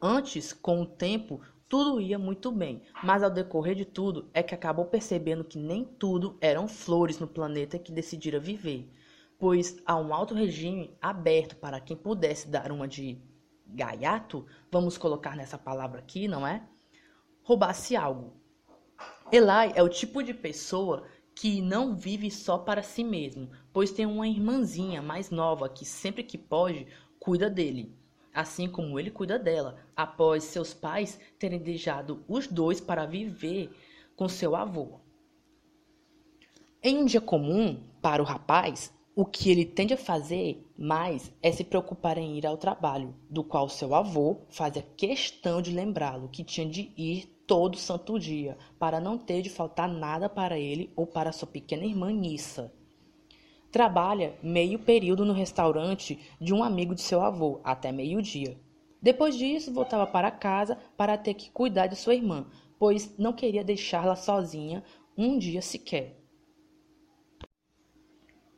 Antes, 0.00 0.52
com 0.52 0.80
o 0.82 0.86
tempo, 0.86 1.40
tudo 1.68 2.00
ia 2.00 2.18
muito 2.20 2.52
bem, 2.52 2.82
mas 3.02 3.22
ao 3.22 3.30
decorrer 3.30 3.74
de 3.74 3.84
tudo 3.84 4.30
é 4.32 4.40
que 4.40 4.54
acabou 4.54 4.84
percebendo 4.84 5.42
que 5.42 5.58
nem 5.58 5.84
tudo 5.84 6.38
eram 6.40 6.68
flores 6.68 7.18
no 7.18 7.26
planeta 7.26 7.78
que 7.78 7.90
decidira 7.90 8.38
viver, 8.38 8.88
pois 9.40 9.76
há 9.84 9.96
um 9.96 10.14
alto 10.14 10.34
regime 10.34 10.96
aberto 11.02 11.56
para 11.56 11.80
quem 11.80 11.96
pudesse 11.96 12.48
dar 12.48 12.70
uma 12.70 12.86
de 12.86 13.20
gaiato, 13.66 14.46
vamos 14.70 14.96
colocar 14.96 15.36
nessa 15.36 15.58
palavra 15.58 15.98
aqui, 15.98 16.28
não 16.28 16.46
é? 16.46 16.66
Roubasse 17.42 17.96
algo, 17.96 18.37
Eli 19.30 19.72
é 19.74 19.82
o 19.82 19.88
tipo 19.90 20.22
de 20.22 20.32
pessoa 20.32 21.04
que 21.34 21.60
não 21.60 21.94
vive 21.94 22.30
só 22.30 22.56
para 22.56 22.82
si 22.82 23.04
mesmo, 23.04 23.50
pois 23.72 23.92
tem 23.92 24.06
uma 24.06 24.26
irmãzinha 24.26 25.02
mais 25.02 25.30
nova 25.30 25.68
que 25.68 25.84
sempre 25.84 26.22
que 26.22 26.38
pode 26.38 26.86
cuida 27.20 27.50
dele. 27.50 27.94
assim 28.38 28.68
como 28.68 29.00
ele 29.00 29.10
cuida 29.10 29.38
dela, 29.38 29.76
após 29.96 30.44
seus 30.44 30.72
pais 30.72 31.18
terem 31.40 31.58
deixado 31.58 32.24
os 32.28 32.46
dois 32.46 32.80
para 32.80 33.04
viver 33.04 33.70
com 34.14 34.28
seu 34.28 34.54
avô. 34.54 35.00
Em 36.80 36.98
um 36.98 37.04
dia 37.04 37.20
comum, 37.20 37.82
para 38.00 38.22
o 38.22 38.24
rapaz, 38.24 38.92
o 39.16 39.24
que 39.26 39.50
ele 39.50 39.64
tende 39.64 39.92
a 39.92 39.96
fazer 39.96 40.64
mais 40.78 41.32
é 41.42 41.50
se 41.50 41.64
preocupar 41.64 42.16
em 42.16 42.38
ir 42.38 42.46
ao 42.46 42.56
trabalho, 42.56 43.12
do 43.28 43.42
qual 43.42 43.68
seu 43.68 43.92
avô 43.92 44.42
fazia 44.48 44.86
questão 44.96 45.60
de 45.60 45.72
lembrá-lo 45.72 46.28
que 46.28 46.44
tinha 46.44 46.68
de 46.68 46.92
ir 46.96 47.28
todo 47.48 47.78
santo 47.78 48.18
dia, 48.18 48.58
para 48.78 49.00
não 49.00 49.16
ter 49.16 49.40
de 49.40 49.48
faltar 49.48 49.88
nada 49.88 50.28
para 50.28 50.58
ele 50.58 50.92
ou 50.94 51.06
para 51.06 51.32
sua 51.32 51.48
pequena 51.48 51.84
irmã 51.84 52.12
Nissa. 52.12 52.70
Trabalha 53.72 54.38
meio 54.42 54.78
período 54.78 55.24
no 55.24 55.32
restaurante 55.32 56.18
de 56.38 56.52
um 56.52 56.62
amigo 56.62 56.94
de 56.94 57.00
seu 57.00 57.22
avô, 57.22 57.60
até 57.64 57.90
meio-dia. 57.90 58.60
Depois 59.00 59.36
disso, 59.36 59.72
voltava 59.72 60.06
para 60.06 60.30
casa 60.30 60.76
para 60.96 61.16
ter 61.16 61.34
que 61.34 61.50
cuidar 61.50 61.86
de 61.86 61.96
sua 61.96 62.14
irmã, 62.14 62.46
pois 62.78 63.16
não 63.18 63.32
queria 63.32 63.64
deixá-la 63.64 64.14
sozinha 64.14 64.84
um 65.16 65.38
dia 65.38 65.62
sequer. 65.62 66.18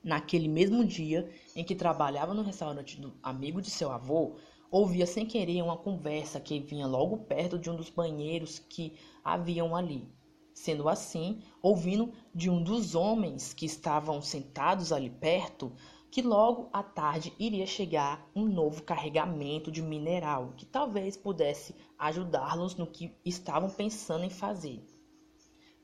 Naquele 0.02 0.48
mesmo 0.48 0.84
dia 0.84 1.30
em 1.54 1.62
que 1.62 1.74
trabalhava 1.74 2.34
no 2.34 2.42
restaurante 2.42 3.00
do 3.00 3.14
amigo 3.22 3.60
de 3.60 3.70
seu 3.70 3.92
avô, 3.92 4.36
ouvia 4.70 5.06
sem 5.06 5.26
querer 5.26 5.62
uma 5.62 5.76
conversa 5.76 6.38
que 6.38 6.60
vinha 6.60 6.86
logo 6.86 7.18
perto 7.18 7.58
de 7.58 7.68
um 7.68 7.76
dos 7.76 7.90
banheiros 7.90 8.58
que 8.58 8.94
haviam 9.24 9.74
ali. 9.74 10.08
Sendo 10.54 10.88
assim, 10.88 11.42
ouvindo 11.62 12.12
de 12.34 12.48
um 12.50 12.62
dos 12.62 12.94
homens 12.94 13.52
que 13.52 13.66
estavam 13.66 14.20
sentados 14.22 14.92
ali 14.92 15.10
perto, 15.10 15.72
que 16.10 16.22
logo 16.22 16.68
à 16.72 16.82
tarde 16.82 17.32
iria 17.38 17.66
chegar 17.66 18.28
um 18.34 18.44
novo 18.44 18.82
carregamento 18.82 19.70
de 19.70 19.80
mineral 19.80 20.54
que 20.56 20.66
talvez 20.66 21.16
pudesse 21.16 21.74
ajudá-los 21.98 22.74
no 22.74 22.86
que 22.86 23.14
estavam 23.24 23.70
pensando 23.70 24.24
em 24.24 24.30
fazer. 24.30 24.84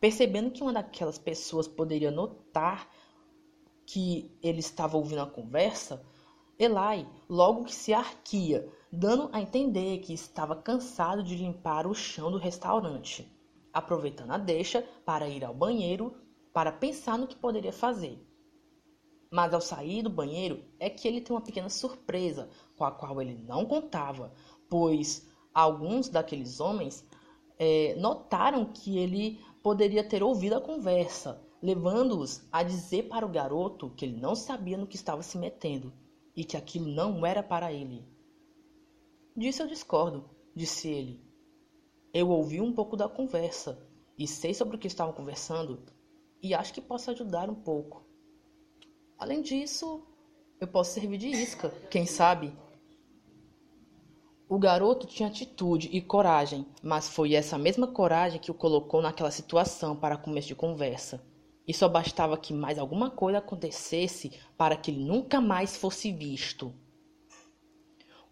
Percebendo 0.01 0.51
que 0.51 0.63
uma 0.63 0.73
daquelas 0.73 1.19
pessoas 1.19 1.67
poderia 1.67 2.11
notar 2.11 2.89
que 3.87 4.37
ele 4.43 4.59
estava 4.59 4.97
ouvindo 4.97 5.23
a 5.23 5.27
conversa, 5.27 6.05
Eli 6.59 7.07
logo 7.29 7.65
que 7.65 7.75
se 7.75 7.93
arquia, 7.93 8.67
dando 8.91 9.29
a 9.31 9.43
entender 9.43 9.99
que 9.99 10.15
estava 10.15 10.57
cansado 10.57 11.23
de 11.23 11.37
limpar 11.37 11.87
o 11.87 11.95
chão 11.95 12.31
do 12.31 12.39
restaurante, 12.39 13.31
aproveitando 13.71 14.31
a 14.31 14.39
deixa 14.39 14.83
para 15.05 15.29
ir 15.29 15.45
ao 15.45 15.53
banheiro 15.53 16.15
para 16.55 16.73
pensar 16.73 17.19
no 17.19 17.27
que 17.27 17.37
poderia 17.37 17.75
fazer. 17.75 18.19
Mas 19.31 19.53
ao 19.53 19.61
sair 19.61 20.03
do 20.03 20.09
banheiro 20.09 20.65
é 20.81 20.89
que 20.89 21.07
ele 21.07 21.21
tem 21.21 21.37
uma 21.37 21.43
pequena 21.43 21.69
surpresa 21.69 22.49
com 22.75 22.85
a 22.85 22.91
qual 22.91 23.21
ele 23.21 23.35
não 23.35 23.67
contava, 23.67 24.33
pois 24.71 25.29
alguns 25.53 26.09
daqueles 26.09 26.59
homens 26.59 27.07
é, 27.59 27.95
notaram 27.99 28.65
que 28.65 28.97
ele 28.97 29.39
poderia 29.63 30.03
ter 30.03 30.23
ouvido 30.23 30.55
a 30.55 30.61
conversa 30.61 31.43
levando-os 31.61 32.47
a 32.51 32.63
dizer 32.63 33.09
para 33.09 33.27
o 33.27 33.31
garoto 33.31 33.91
que 33.91 34.07
ele 34.07 34.19
não 34.19 34.35
sabia 34.35 34.79
no 34.79 34.87
que 34.87 34.97
estava 34.97 35.23
se 35.23 35.37
metendo 35.37 35.93
e 36.37 36.45
que 36.45 36.57
aquilo 36.57 36.87
não 36.87 37.25
era 37.25 37.43
para 37.43 37.73
ele. 37.73 38.05
Disso 39.35 39.63
eu 39.63 39.67
discordo, 39.67 40.29
disse 40.55 40.89
ele. 40.89 41.25
Eu 42.13 42.29
ouvi 42.31 42.61
um 42.61 42.73
pouco 42.73 42.97
da 42.97 43.09
conversa 43.09 43.83
e 44.19 44.27
sei 44.27 44.55
sobre 44.55 44.77
o 44.77 44.79
que 44.79 44.87
estavam 44.87 45.13
conversando 45.13 45.83
e 46.43 46.55
acho 46.55 46.73
que 46.73 46.81
posso 46.81 47.11
ajudar 47.11 47.51
um 47.51 47.55
pouco. 47.55 48.05
Além 49.19 49.41
disso, 49.41 50.07
eu 50.61 50.69
posso 50.69 50.93
servir 50.93 51.19
de 51.19 51.29
isca, 51.29 51.71
quem 51.91 52.07
sabe? 52.07 52.53
O 54.49 54.59
garoto 54.59 55.07
tinha 55.07 55.29
atitude 55.29 55.89
e 55.93 56.01
coragem, 56.01 56.67
mas 56.83 57.09
foi 57.09 57.35
essa 57.35 57.59
mesma 57.59 57.89
coragem 57.89 58.41
que 58.41 58.51
o 58.51 58.55
colocou 58.55 59.03
naquela 59.03 59.31
situação 59.31 59.97
para 59.97 60.17
começo 60.17 60.49
de 60.49 60.55
conversa. 60.55 61.21
E 61.67 61.75
só 61.75 61.89
bastava 61.89 62.37
que 62.37 62.53
mais 62.53 62.79
alguma 62.79 63.11
coisa 63.11 63.39
acontecesse 63.39 64.33
para 64.57 64.77
que 64.77 64.91
ele 64.91 65.05
nunca 65.05 65.41
mais 65.41 65.77
fosse 65.77 66.13
visto. 66.13 66.73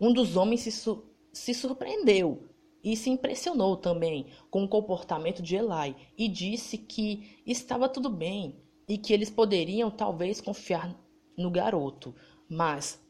Um 0.01 0.13
dos 0.13 0.37
homens 0.37 0.61
se, 0.61 0.73
su 0.73 1.05
se 1.33 1.53
surpreendeu 1.53 2.49
e 2.83 2.97
se 2.97 3.11
impressionou 3.11 3.77
também 3.77 4.27
com 4.51 4.63
o 4.63 4.69
comportamento 4.69 5.43
de 5.43 5.57
Eli 5.57 5.97
e 6.17 6.29
disse 6.29 6.77
que 6.77 7.43
estava 7.47 7.89
tudo 7.89 8.11
bem 8.11 8.63
e 8.87 8.99
que 8.99 9.13
eles 9.13 9.31
poderiam 9.31 9.91
talvez 9.91 10.41
confiar 10.41 10.95
no 11.37 11.51
garoto, 11.51 12.15
mas 12.49 13.03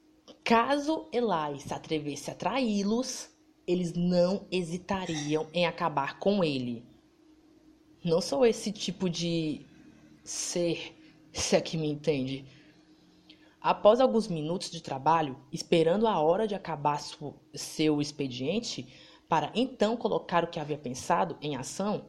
caso 0.45 1.09
Eli 1.13 1.61
se 1.61 1.75
atrevesse 1.75 2.31
a 2.31 2.35
traí-los, 2.35 3.29
eles 3.67 3.93
não 3.95 4.47
hesitariam 4.51 5.49
em 5.53 5.67
acabar 5.67 6.19
com 6.19 6.45
ele. 6.45 6.85
Não 8.05 8.21
sou 8.21 8.47
esse 8.47 8.71
tipo 8.71 9.09
de 9.11 9.67
ser, 10.25 10.97
se 11.33 11.55
é 11.55 11.61
que 11.61 11.77
me 11.77 11.89
entende. 11.89 12.47
Após 13.61 14.01
alguns 14.01 14.27
minutos 14.27 14.71
de 14.71 14.83
trabalho, 14.83 15.39
esperando 15.53 16.07
a 16.07 16.19
hora 16.19 16.49
de 16.49 16.55
acabar 16.55 17.01
seu 17.55 18.01
expediente, 18.01 18.93
para 19.29 19.53
então 19.55 19.97
colocar 19.97 20.45
o 20.45 20.49
que 20.49 20.59
havia 20.59 20.79
pensado 20.79 21.37
em 21.41 21.57
ação, 21.57 22.07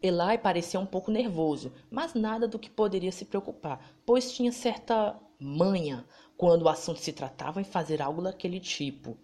Eli 0.00 0.38
parecia 0.38 0.78
um 0.78 0.86
pouco 0.86 1.10
nervoso, 1.10 1.72
mas 1.90 2.14
nada 2.14 2.46
do 2.46 2.58
que 2.58 2.70
poderia 2.70 3.10
se 3.10 3.24
preocupar, 3.24 3.98
pois 4.06 4.32
tinha 4.32 4.52
certa 4.52 5.20
manha 5.40 6.06
quando 6.36 6.62
o 6.62 6.68
assunto 6.68 7.00
se 7.00 7.12
tratava 7.12 7.60
em 7.60 7.64
fazer 7.64 8.00
algo 8.00 8.22
daquele 8.22 8.60
tipo. 8.60 9.18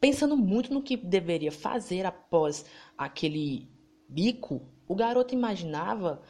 Pensando 0.00 0.36
muito 0.36 0.72
no 0.72 0.82
que 0.82 0.96
deveria 0.96 1.50
fazer 1.50 2.06
após 2.06 2.64
aquele 2.96 3.68
bico, 4.08 4.68
o 4.86 4.94
garoto 4.94 5.34
imaginava 5.34 6.22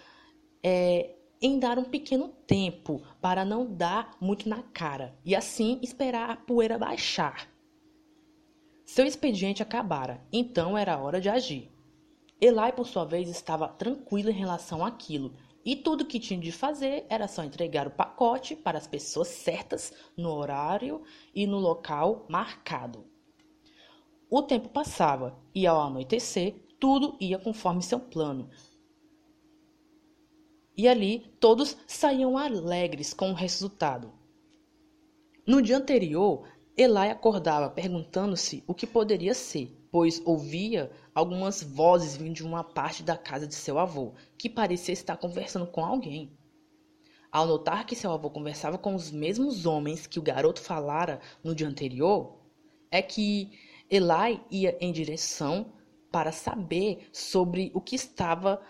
é, 0.65 1.15
em 1.43 1.59
dar 1.59 1.79
um 1.79 1.85
pequeno 1.85 2.29
tempo 2.47 3.03
para 3.21 3.45
não 3.45 3.67
dar 3.67 4.17
muito 4.19 4.49
na 4.49 4.63
cara 4.63 5.15
e 5.23 5.37
assim 5.37 5.79
esperar 5.83 6.31
a 6.31 6.37
poeira 6.37 6.79
baixar. 6.79 7.53
Seu 8.87 9.05
expediente 9.05 9.63
acabara, 9.63 10.27
então 10.33 10.77
era 10.77 10.99
hora 10.99 11.21
de 11.21 11.29
agir. 11.29 11.71
Eli, 12.41 12.73
por 12.75 12.87
sua 12.87 13.05
vez, 13.05 13.29
estava 13.29 13.69
tranquilo 13.69 14.31
em 14.31 14.35
relação 14.35 14.85
àquilo, 14.85 15.35
e 15.65 15.77
tudo 15.77 16.05
que 16.05 16.21
tinha 16.21 16.39
de 16.39 16.53
fazer 16.53 17.07
era 17.09 17.27
só 17.27 17.43
entregar 17.43 17.87
o 17.87 17.91
pacote 17.91 18.55
para 18.55 18.77
as 18.77 18.87
pessoas 18.87 19.29
certas, 19.29 19.93
no 20.17 20.31
horário 20.31 21.03
e 21.35 21.47
no 21.47 21.59
local 21.59 22.27
marcado. 22.29 23.07
O 24.31 24.43
tempo 24.43 24.69
passava, 24.69 25.39
e 25.55 25.67
ao 25.67 25.81
anoitecer, 25.81 26.55
tudo 26.79 27.17
ia 27.21 27.39
conforme 27.39 27.83
seu 27.83 28.01
plano, 28.01 28.51
e 30.77 30.89
ali 30.89 31.33
todos 31.39 31.77
saíam 31.87 32.37
alegres 32.37 33.15
com 33.15 33.31
o 33.31 33.35
resultado. 33.35 34.13
No 35.47 35.61
dia 35.61 35.77
anterior, 35.77 36.49
Eli 36.77 37.11
acordava 37.11 37.71
perguntando-se 37.71 38.65
o 38.67 38.75
que 38.75 38.87
poderia 38.87 39.35
ser, 39.35 39.71
pois 39.93 40.21
ouvia 40.25 40.91
algumas 41.15 41.63
vozes 41.63 42.17
vindo 42.17 42.35
de 42.35 42.43
uma 42.43 42.65
parte 42.65 43.03
da 43.03 43.17
casa 43.17 43.47
de 43.47 43.55
seu 43.55 43.79
avô, 43.79 44.15
que 44.37 44.49
parecia 44.49 44.93
estar 44.93 45.17
conversando 45.17 45.67
com 45.67 45.85
alguém. 45.85 46.37
Ao 47.31 47.47
notar 47.47 47.87
que 47.87 47.95
seu 47.95 48.11
avô 48.11 48.31
conversava 48.31 48.79
com 48.79 48.95
os 48.95 49.11
mesmos 49.11 49.67
homens 49.67 50.07
que 50.07 50.19
o 50.19 50.23
garoto 50.23 50.61
falara 50.61 51.21
no 51.43 51.55
dia 51.55 51.69
anterior, 51.69 52.39
é 52.91 53.03
que 53.03 53.53
Eli 53.91 54.41
ia 54.51 54.77
em 54.81 54.93
direção 54.93 55.73
para 56.11 56.33
saber 56.33 57.09
sobre 57.13 57.71
o 57.75 57.81
que 57.81 57.97
estava 57.97 58.61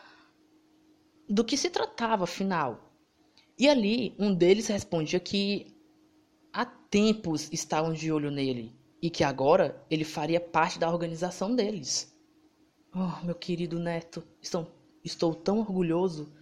do 1.28 1.44
que 1.44 1.56
se 1.56 1.70
tratava, 1.70 2.24
afinal. 2.24 2.92
E 3.58 3.68
ali, 3.68 4.14
um 4.18 4.34
deles 4.34 4.66
respondia 4.66 5.20
que 5.20 5.74
há 6.52 6.64
tempos 6.64 7.48
estavam 7.52 7.92
de 7.92 8.10
olho 8.10 8.30
nele 8.30 8.74
e 9.00 9.10
que 9.10 9.22
agora 9.22 9.84
ele 9.90 10.04
faria 10.04 10.40
parte 10.40 10.78
da 10.78 10.90
organização 10.90 11.54
deles. 11.54 12.12
Oh, 12.94 13.24
meu 13.24 13.34
querido 13.34 13.78
neto, 13.78 14.22
estou, 14.40 14.70
estou 15.04 15.34
tão 15.34 15.58
orgulhoso. 15.58 16.32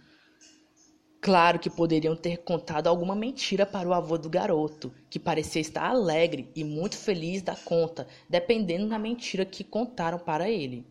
Claro 1.19 1.57
que 1.57 1.69
poderiam 1.69 2.15
ter 2.15 2.37
contado 2.37 2.87
alguma 2.87 3.15
mentira 3.15 3.65
para 3.65 3.87
o 3.87 3.93
avô 3.93 4.17
do 4.17 4.29
garoto, 4.29 4.93
que 5.09 5.17
parecia 5.19 5.61
estar 5.61 5.85
alegre 5.85 6.51
e 6.55 6.63
muito 6.63 6.97
feliz 6.97 7.41
da 7.41 7.55
conta, 7.55 8.07
dependendo 8.29 8.89
da 8.89 8.99
mentira 8.99 9.45
que 9.45 9.63
contaram 9.63 10.19
para 10.19 10.49
ele. 10.49 10.85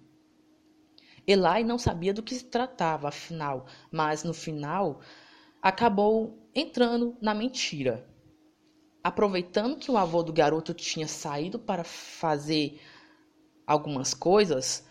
Eli 1.27 1.65
não 1.65 1.79
sabia 1.79 2.13
do 2.13 2.23
que 2.23 2.35
se 2.35 2.45
tratava, 2.45 3.09
afinal, 3.09 3.67
mas 3.91 4.25
no 4.25 4.35
final 4.35 5.01
acabou 5.61 6.49
entrando 6.55 7.17
na 7.21 7.33
mentira. 7.33 8.09
Aproveitando 9.05 9.77
que 9.77 9.91
o 9.91 9.97
avô 9.97 10.23
do 10.23 10.33
garoto 10.33 10.75
tinha 10.75 11.07
saído 11.07 11.59
para 11.59 11.85
fazer 11.85 12.81
algumas 13.67 14.15
coisas, 14.15 14.87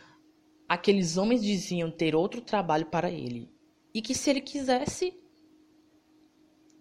aqueles 0.68 1.18
homens 1.18 1.44
diziam 1.44 1.92
ter 1.92 2.16
outro 2.16 2.42
trabalho 2.42 2.86
para 2.86 3.12
ele 3.12 3.50
e 3.94 4.02
que 4.02 4.16
se 4.16 4.30
ele 4.30 4.42
quisesse 4.42 5.14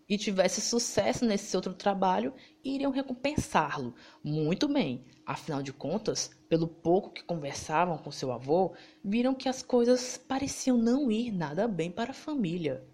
e 0.09 0.19
tivesse 0.19 0.61
sucesso 0.61 1.25
nesse 1.25 1.55
outro 1.57 1.73
trabalho, 1.73 2.35
iriam 2.65 2.91
recompensá-lo. 2.91 3.95
Muito 4.25 4.67
bem, 4.67 5.05
afinal 5.25 5.63
de 5.63 5.73
contas, 5.73 6.31
pelo 6.51 6.67
pouco 6.67 7.11
que 7.11 7.23
conversavam 7.23 7.97
com 7.97 8.11
seu 8.11 8.33
avô, 8.33 8.73
viram 9.05 9.37
que 9.37 9.49
as 9.49 9.63
coisas 9.63 10.19
pareciam 10.19 10.77
não 10.77 11.09
ir 11.09 11.31
nada 11.31 11.69
bem 11.69 11.93
para 11.93 12.11
a 12.11 12.15
família. 12.15 12.85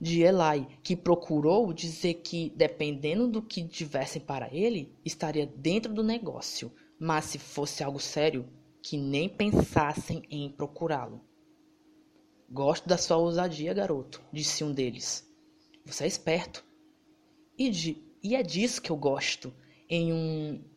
De 0.00 0.22
Eli, 0.22 0.66
que 0.82 0.96
procurou 0.96 1.70
dizer 1.74 2.14
que, 2.14 2.50
dependendo 2.56 3.28
do 3.28 3.42
que 3.42 3.62
tivessem 3.68 4.22
para 4.22 4.52
ele, 4.54 4.96
estaria 5.04 5.46
dentro 5.46 5.92
do 5.92 6.02
negócio, 6.02 6.72
mas 6.98 7.26
se 7.26 7.38
fosse 7.38 7.84
algo 7.84 8.00
sério, 8.00 8.48
que 8.82 8.96
nem 8.96 9.28
pensassem 9.28 10.22
em 10.30 10.50
procurá-lo. 10.50 11.20
Gosto 12.50 12.88
da 12.88 12.96
sua 12.96 13.18
ousadia, 13.18 13.74
garoto, 13.74 14.22
disse 14.32 14.64
um 14.64 14.72
deles. 14.72 15.30
Você 15.84 16.04
é 16.04 16.06
esperto. 16.06 16.64
E, 17.58 17.68
de, 17.68 18.02
e 18.22 18.34
é 18.34 18.42
disso 18.42 18.80
que 18.80 18.90
eu 18.90 18.96
gosto 18.96 19.52
em 19.90 20.10
um 20.10 20.73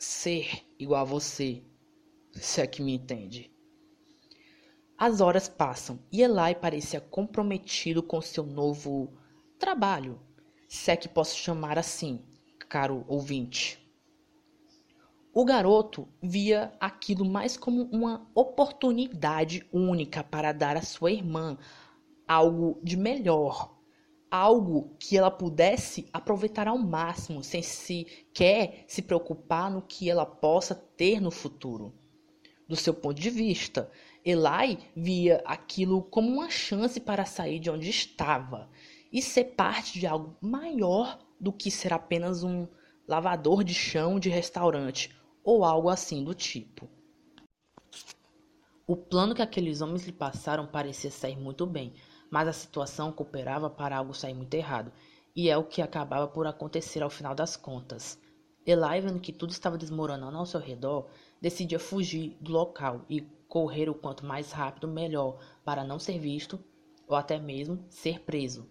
ser 0.00 0.66
igual 0.78 1.02
a 1.02 1.04
você, 1.04 1.62
se 2.32 2.62
é 2.62 2.66
que 2.66 2.82
me 2.82 2.94
entende. 2.94 3.52
As 4.96 5.20
horas 5.20 5.46
passam 5.46 5.98
e 6.10 6.22
Eli 6.22 6.54
parecia 6.58 7.00
comprometido 7.00 8.02
com 8.02 8.20
seu 8.22 8.44
novo 8.44 9.12
trabalho, 9.58 10.18
se 10.66 10.90
é 10.90 10.96
que 10.96 11.08
posso 11.08 11.36
chamar 11.36 11.78
assim, 11.78 12.24
caro 12.66 13.04
ouvinte. 13.08 13.78
O 15.34 15.44
garoto 15.44 16.08
via 16.22 16.72
aquilo 16.80 17.24
mais 17.24 17.56
como 17.56 17.82
uma 17.92 18.26
oportunidade 18.34 19.68
única 19.70 20.24
para 20.24 20.52
dar 20.52 20.78
à 20.78 20.82
sua 20.82 21.12
irmã 21.12 21.58
algo 22.26 22.80
de 22.82 22.96
melhor, 22.96 23.79
algo 24.30 24.94
que 24.98 25.16
ela 25.16 25.30
pudesse 25.30 26.08
aproveitar 26.12 26.68
ao 26.68 26.78
máximo, 26.78 27.42
sem 27.42 27.62
sequer 27.62 28.84
se 28.86 29.02
preocupar 29.02 29.70
no 29.70 29.82
que 29.82 30.08
ela 30.08 30.24
possa 30.24 30.74
ter 30.74 31.20
no 31.20 31.30
futuro. 31.30 31.92
Do 32.68 32.76
seu 32.76 32.94
ponto 32.94 33.20
de 33.20 33.30
vista, 33.30 33.90
Eli 34.24 34.78
via 34.94 35.42
aquilo 35.44 36.02
como 36.02 36.30
uma 36.30 36.48
chance 36.48 37.00
para 37.00 37.24
sair 37.24 37.58
de 37.58 37.70
onde 37.70 37.90
estava 37.90 38.70
e 39.12 39.20
ser 39.20 39.44
parte 39.56 39.98
de 39.98 40.06
algo 40.06 40.36
maior 40.40 41.18
do 41.40 41.52
que 41.52 41.70
ser 41.70 41.92
apenas 41.92 42.44
um 42.44 42.68
lavador 43.08 43.64
de 43.64 43.74
chão 43.74 44.20
de 44.20 44.28
restaurante 44.28 45.10
ou 45.42 45.64
algo 45.64 45.88
assim 45.88 46.22
do 46.22 46.34
tipo. 46.34 46.88
O 48.86 48.96
plano 48.96 49.34
que 49.34 49.42
aqueles 49.42 49.80
homens 49.80 50.04
lhe 50.04 50.12
passaram 50.12 50.66
parecia 50.66 51.10
sair 51.10 51.36
muito 51.36 51.66
bem, 51.66 51.94
mas 52.30 52.48
a 52.48 52.52
situação 52.52 53.12
cooperava 53.12 53.68
para 53.68 53.96
algo 53.96 54.14
sair 54.14 54.34
muito 54.34 54.54
errado, 54.54 54.92
e 55.34 55.50
é 55.50 55.56
o 55.56 55.64
que 55.64 55.82
acabava 55.82 56.28
por 56.28 56.46
acontecer 56.46 57.02
ao 57.02 57.10
final 57.10 57.34
das 57.34 57.56
contas. 57.56 58.18
Eli, 58.66 59.00
vendo 59.00 59.20
que 59.20 59.32
tudo 59.32 59.50
estava 59.50 59.78
desmoronando 59.78 60.36
ao 60.36 60.46
seu 60.46 60.60
redor, 60.60 61.08
decidia 61.40 61.78
fugir 61.78 62.36
do 62.40 62.52
local 62.52 63.04
e 63.08 63.22
correr 63.48 63.88
o 63.88 63.94
quanto 63.94 64.24
mais 64.24 64.52
rápido 64.52 64.86
melhor 64.86 65.38
para 65.64 65.82
não 65.82 65.98
ser 65.98 66.18
visto 66.18 66.62
ou 67.08 67.16
até 67.16 67.38
mesmo 67.38 67.84
ser 67.88 68.20
preso. 68.20 68.68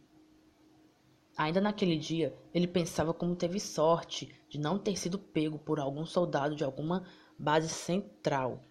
Ainda 1.36 1.60
naquele 1.60 1.98
dia, 1.98 2.34
ele 2.54 2.67
pensava 2.67 3.13
como 3.13 3.36
teve 3.36 3.60
sorte 3.60 4.30
de 4.50 4.60
não 4.60 4.78
ter 4.78 4.98
sido 4.98 5.17
pego 5.17 5.58
por 5.58 5.80
algum 5.80 6.06
soldado 6.06 6.56
de 6.56 6.63
alguma 6.63 7.06
base 7.38 7.69
central, 7.69 8.62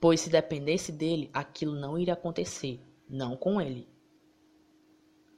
pois 0.00 0.20
se 0.20 0.30
dependesse 0.30 0.92
dele, 0.92 1.30
aquilo 1.32 1.74
não 1.74 1.98
iria 1.98 2.14
acontecer, 2.14 2.80
não 3.08 3.36
com 3.36 3.60
ele. 3.60 3.88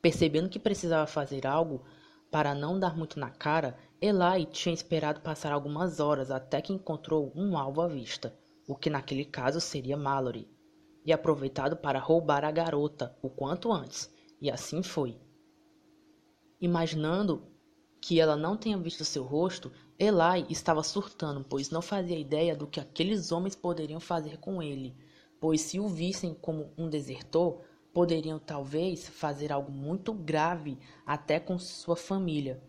Percebendo 0.02 0.48
que 0.48 0.58
precisava 0.58 1.06
fazer 1.06 1.46
algo 1.46 1.84
para 2.28 2.54
não 2.56 2.78
dar 2.78 2.96
muito 2.96 3.20
na 3.20 3.30
cara, 3.30 3.78
Eli 4.00 4.46
tinha 4.46 4.74
esperado 4.74 5.20
passar 5.20 5.52
algumas 5.52 6.00
horas 6.00 6.28
até 6.28 6.60
que 6.60 6.72
encontrou 6.72 7.32
um 7.36 7.56
alvo 7.56 7.80
à 7.80 7.86
vista, 7.86 8.36
o 8.66 8.74
que 8.74 8.90
naquele 8.90 9.24
caso 9.24 9.60
seria 9.60 9.96
Mallory, 9.96 10.50
e 11.06 11.12
aproveitado 11.12 11.76
para 11.76 12.00
roubar 12.00 12.44
a 12.44 12.50
garota 12.50 13.16
o 13.22 13.30
quanto 13.30 13.72
antes, 13.72 14.12
e 14.40 14.50
assim 14.50 14.82
foi. 14.82 15.16
Imaginando 16.60 17.46
que 18.00 18.18
ela 18.18 18.34
não 18.34 18.56
tenha 18.56 18.76
visto 18.76 19.04
seu 19.04 19.22
rosto, 19.22 19.70
Eli 19.96 20.46
estava 20.50 20.82
surtando, 20.82 21.44
pois 21.48 21.70
não 21.70 21.80
fazia 21.80 22.18
ideia 22.18 22.56
do 22.56 22.66
que 22.66 22.80
aqueles 22.80 23.30
homens 23.30 23.54
poderiam 23.54 24.00
fazer 24.00 24.38
com 24.38 24.60
ele, 24.60 24.96
pois 25.40 25.60
se 25.60 25.78
o 25.78 25.86
vissem 25.86 26.34
como 26.34 26.72
um 26.76 26.88
desertor, 26.88 27.62
poderiam 27.92 28.38
talvez 28.38 29.09
fazer 29.09 29.52
algo 29.52 29.70
muito 29.70 30.12
grave 30.12 30.78
até 31.07 31.38
com 31.38 31.59
sua 31.59 31.96
família. 31.96 32.62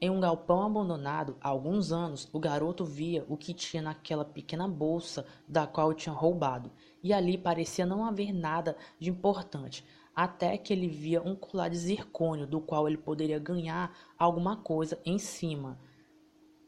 Em 0.00 0.08
um 0.10 0.20
galpão 0.20 0.62
abandonado 0.62 1.36
há 1.40 1.48
alguns 1.48 1.90
anos, 1.90 2.28
o 2.32 2.38
garoto 2.38 2.84
via 2.84 3.26
o 3.28 3.36
que 3.36 3.52
tinha 3.52 3.82
naquela 3.82 4.24
pequena 4.24 4.68
bolsa 4.68 5.26
da 5.46 5.66
qual 5.66 5.92
tinha 5.92 6.14
roubado, 6.14 6.70
e 7.02 7.12
ali 7.12 7.36
parecia 7.36 7.84
não 7.84 8.04
haver 8.04 8.32
nada 8.32 8.76
de 9.00 9.10
importante, 9.10 9.84
até 10.14 10.56
que 10.56 10.72
ele 10.72 10.86
via 10.86 11.20
um 11.20 11.34
colar 11.34 11.68
de 11.68 11.76
zircônio 11.76 12.46
do 12.46 12.60
qual 12.60 12.86
ele 12.86 12.96
poderia 12.96 13.40
ganhar 13.40 13.92
alguma 14.16 14.56
coisa 14.56 15.00
em 15.04 15.18
cima, 15.18 15.80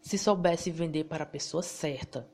se 0.01 0.19
soubesse 0.19 0.71
vender 0.71 1.05
para 1.05 1.23
a 1.23 1.27
pessoa 1.27 1.63
certa. 1.63 2.29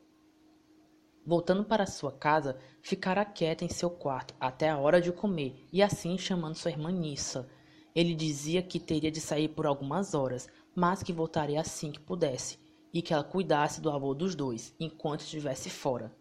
Voltando 1.27 1.65
para 1.65 1.87
sua 1.87 2.13
casa, 2.13 2.57
ficara 2.81 3.25
quieta 3.25 3.65
em 3.65 3.69
seu 3.69 3.91
quarto 3.91 4.33
até 4.39 4.71
a 4.71 4.79
hora 4.79 5.01
de 5.01 5.11
comer 5.11 5.67
e 5.73 5.83
assim 5.83 6.17
chamando 6.17 6.55
sua 6.55 6.71
irmã 6.71 6.93
Nissa. 6.93 7.49
Ele 7.93 8.15
dizia 8.15 8.63
que 8.63 8.79
teria 8.79 9.11
de 9.11 9.21
sair 9.21 9.49
por 9.49 9.67
algumas 9.67 10.15
horas, 10.15 10.47
mas 10.73 11.03
que 11.03 11.13
voltaria 11.13 11.61
assim 11.61 11.91
que 11.91 11.99
pudesse 11.99 12.61
e 12.95 13.03
que 13.03 13.13
ela 13.13 13.25
cuidasse 13.25 13.81
do 13.81 13.91
avô 13.91 14.15
dos 14.15 14.37
dois 14.37 14.73
enquanto 14.79 15.23
estivesse 15.23 15.69
fora. 15.69 16.15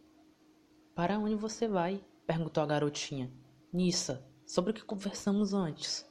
Para 0.95 1.19
onde 1.19 1.35
você 1.35 1.67
vai? 1.67 2.03
perguntou 2.25 2.63
a 2.63 2.65
garotinha. 2.65 3.31
Nissa, 3.71 4.25
sobre 4.43 4.71
o 4.71 4.73
que 4.73 4.83
conversamos 4.83 5.53
antes. 5.53 6.09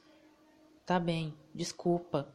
Tá 0.85 0.99
bem, 0.99 1.33
desculpa. 1.53 2.33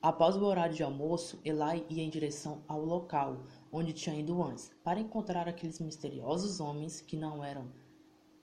Após 0.00 0.36
o 0.36 0.44
horário 0.44 0.74
de 0.74 0.82
almoço, 0.82 1.38
Eli 1.44 1.84
ia 1.90 2.02
em 2.02 2.08
direção 2.08 2.62
ao 2.66 2.82
local 2.82 3.36
onde 3.72 3.92
tinha 3.92 4.18
ido 4.18 4.42
antes, 4.42 4.70
para 4.82 5.00
encontrar 5.00 5.48
aqueles 5.48 5.80
misteriosos 5.80 6.60
homens 6.60 7.00
que 7.00 7.16
não 7.16 7.44
eram 7.44 7.70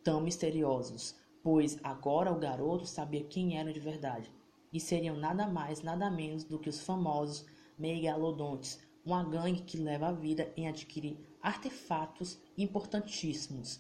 tão 0.04 0.22
misteriosos, 0.22 1.16
pois 1.44 1.80
agora 1.84 2.32
o 2.32 2.40
garoto 2.40 2.86
sabia 2.86 3.24
quem 3.24 3.58
eram 3.58 3.72
de 3.72 3.80
verdade, 3.80 4.32
e 4.72 4.80
seriam 4.80 5.16
nada 5.16 5.48
mais, 5.48 5.82
nada 5.82 6.10
menos 6.10 6.44
do 6.44 6.60
que 6.60 6.70
os 6.70 6.82
famosos 6.82 7.46
megalodontes, 7.78 8.80
uma 9.06 9.24
gangue 9.24 9.62
que 9.62 9.78
leva 9.78 10.08
a 10.08 10.12
vida 10.12 10.52
em 10.58 10.68
adquirir 10.68 11.18
artefatos 11.42 12.40
importantíssimos 12.58 13.80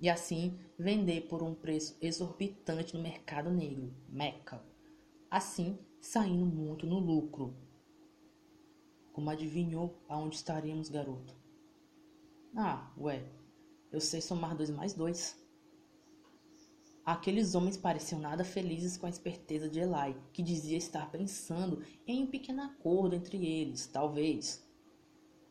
e 0.00 0.08
assim 0.08 0.58
vender 0.78 1.22
por 1.22 1.42
um 1.42 1.54
preço 1.54 1.96
exorbitante 2.00 2.96
no 2.96 3.02
mercado 3.02 3.50
negro, 3.50 3.92
Meca. 4.08 4.62
Assim, 5.30 5.78
saindo 6.00 6.46
muito 6.46 6.86
no 6.86 6.98
lucro. 6.98 7.54
Como 9.12 9.30
adivinhou 9.30 10.02
aonde 10.08 10.36
estaríamos, 10.36 10.88
garoto? 10.88 11.34
Ah, 12.56 12.92
ué, 12.98 13.24
eu 13.92 14.00
sei 14.00 14.20
somar 14.20 14.56
dois 14.56 14.70
mais 14.70 14.94
dois. 14.94 15.36
Aqueles 17.04 17.54
homens 17.54 17.76
pareciam 17.76 18.20
nada 18.20 18.44
felizes 18.44 18.96
com 18.96 19.06
a 19.06 19.10
esperteza 19.10 19.68
de 19.68 19.80
Eli, 19.80 20.16
que 20.32 20.42
dizia 20.42 20.76
estar 20.76 21.10
pensando 21.10 21.82
em 22.06 22.22
um 22.22 22.26
pequeno 22.26 22.62
acordo 22.62 23.16
entre 23.16 23.44
eles, 23.44 23.86
talvez. 23.86 24.64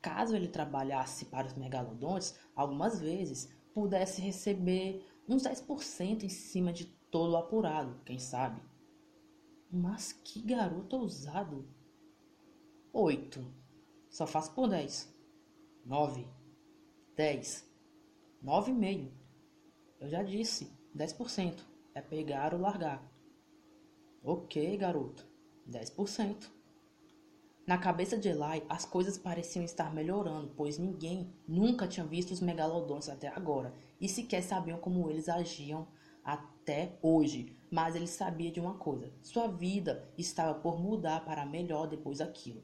Caso 0.01 0.35
ele 0.35 0.47
trabalhasse 0.47 1.25
para 1.25 1.47
os 1.47 1.55
megalodontes 1.55 2.39
algumas 2.55 3.01
vezes, 3.01 3.49
pudesse 3.73 4.21
receber 4.21 5.05
uns 5.27 5.43
10% 5.43 6.23
em 6.23 6.29
cima 6.29 6.71
de 6.71 6.85
todo 7.11 7.33
o 7.33 7.37
apurado, 7.37 7.99
quem 8.05 8.19
sabe. 8.19 8.61
Mas 9.71 10.13
que 10.13 10.41
garoto 10.41 10.95
ousado! 10.95 11.67
Oito. 12.91 13.45
Só 14.09 14.25
faço 14.25 14.51
por 14.53 14.67
dez. 14.67 15.13
Nove. 15.85 16.27
Dez. 17.15 17.63
Nove 18.41 18.71
e 18.71 18.73
meio. 18.73 19.13
Eu 19.99 20.09
já 20.09 20.23
disse, 20.23 20.71
dez 20.93 21.13
por 21.13 21.29
cento. 21.29 21.63
É 21.93 22.01
pegar 22.01 22.53
ou 22.53 22.59
largar. 22.59 23.07
Ok, 24.23 24.75
garoto. 24.75 25.23
Dez 25.67 25.91
por 25.91 26.09
cento. 26.09 26.51
Na 27.67 27.77
cabeça 27.77 28.17
de 28.17 28.27
Eli, 28.27 28.63
as 28.67 28.85
coisas 28.85 29.19
pareciam 29.19 29.63
estar 29.63 29.93
melhorando, 29.93 30.51
pois 30.57 30.79
ninguém 30.79 31.31
nunca 31.47 31.87
tinha 31.87 32.03
visto 32.03 32.31
os 32.31 32.41
megalodontes 32.41 33.07
até 33.07 33.27
agora 33.27 33.71
e 34.01 34.09
sequer 34.09 34.41
sabiam 34.41 34.79
como 34.79 35.07
eles 35.11 35.29
agiam 35.29 35.87
até 36.23 36.97
hoje. 37.03 37.55
Mas 37.69 37.95
ele 37.95 38.07
sabia 38.07 38.51
de 38.51 38.59
uma 38.59 38.79
coisa: 38.79 39.13
sua 39.21 39.47
vida 39.47 40.11
estava 40.17 40.59
por 40.59 40.79
mudar 40.79 41.23
para 41.23 41.45
melhor 41.45 41.85
depois 41.85 42.17
daquilo. 42.17 42.63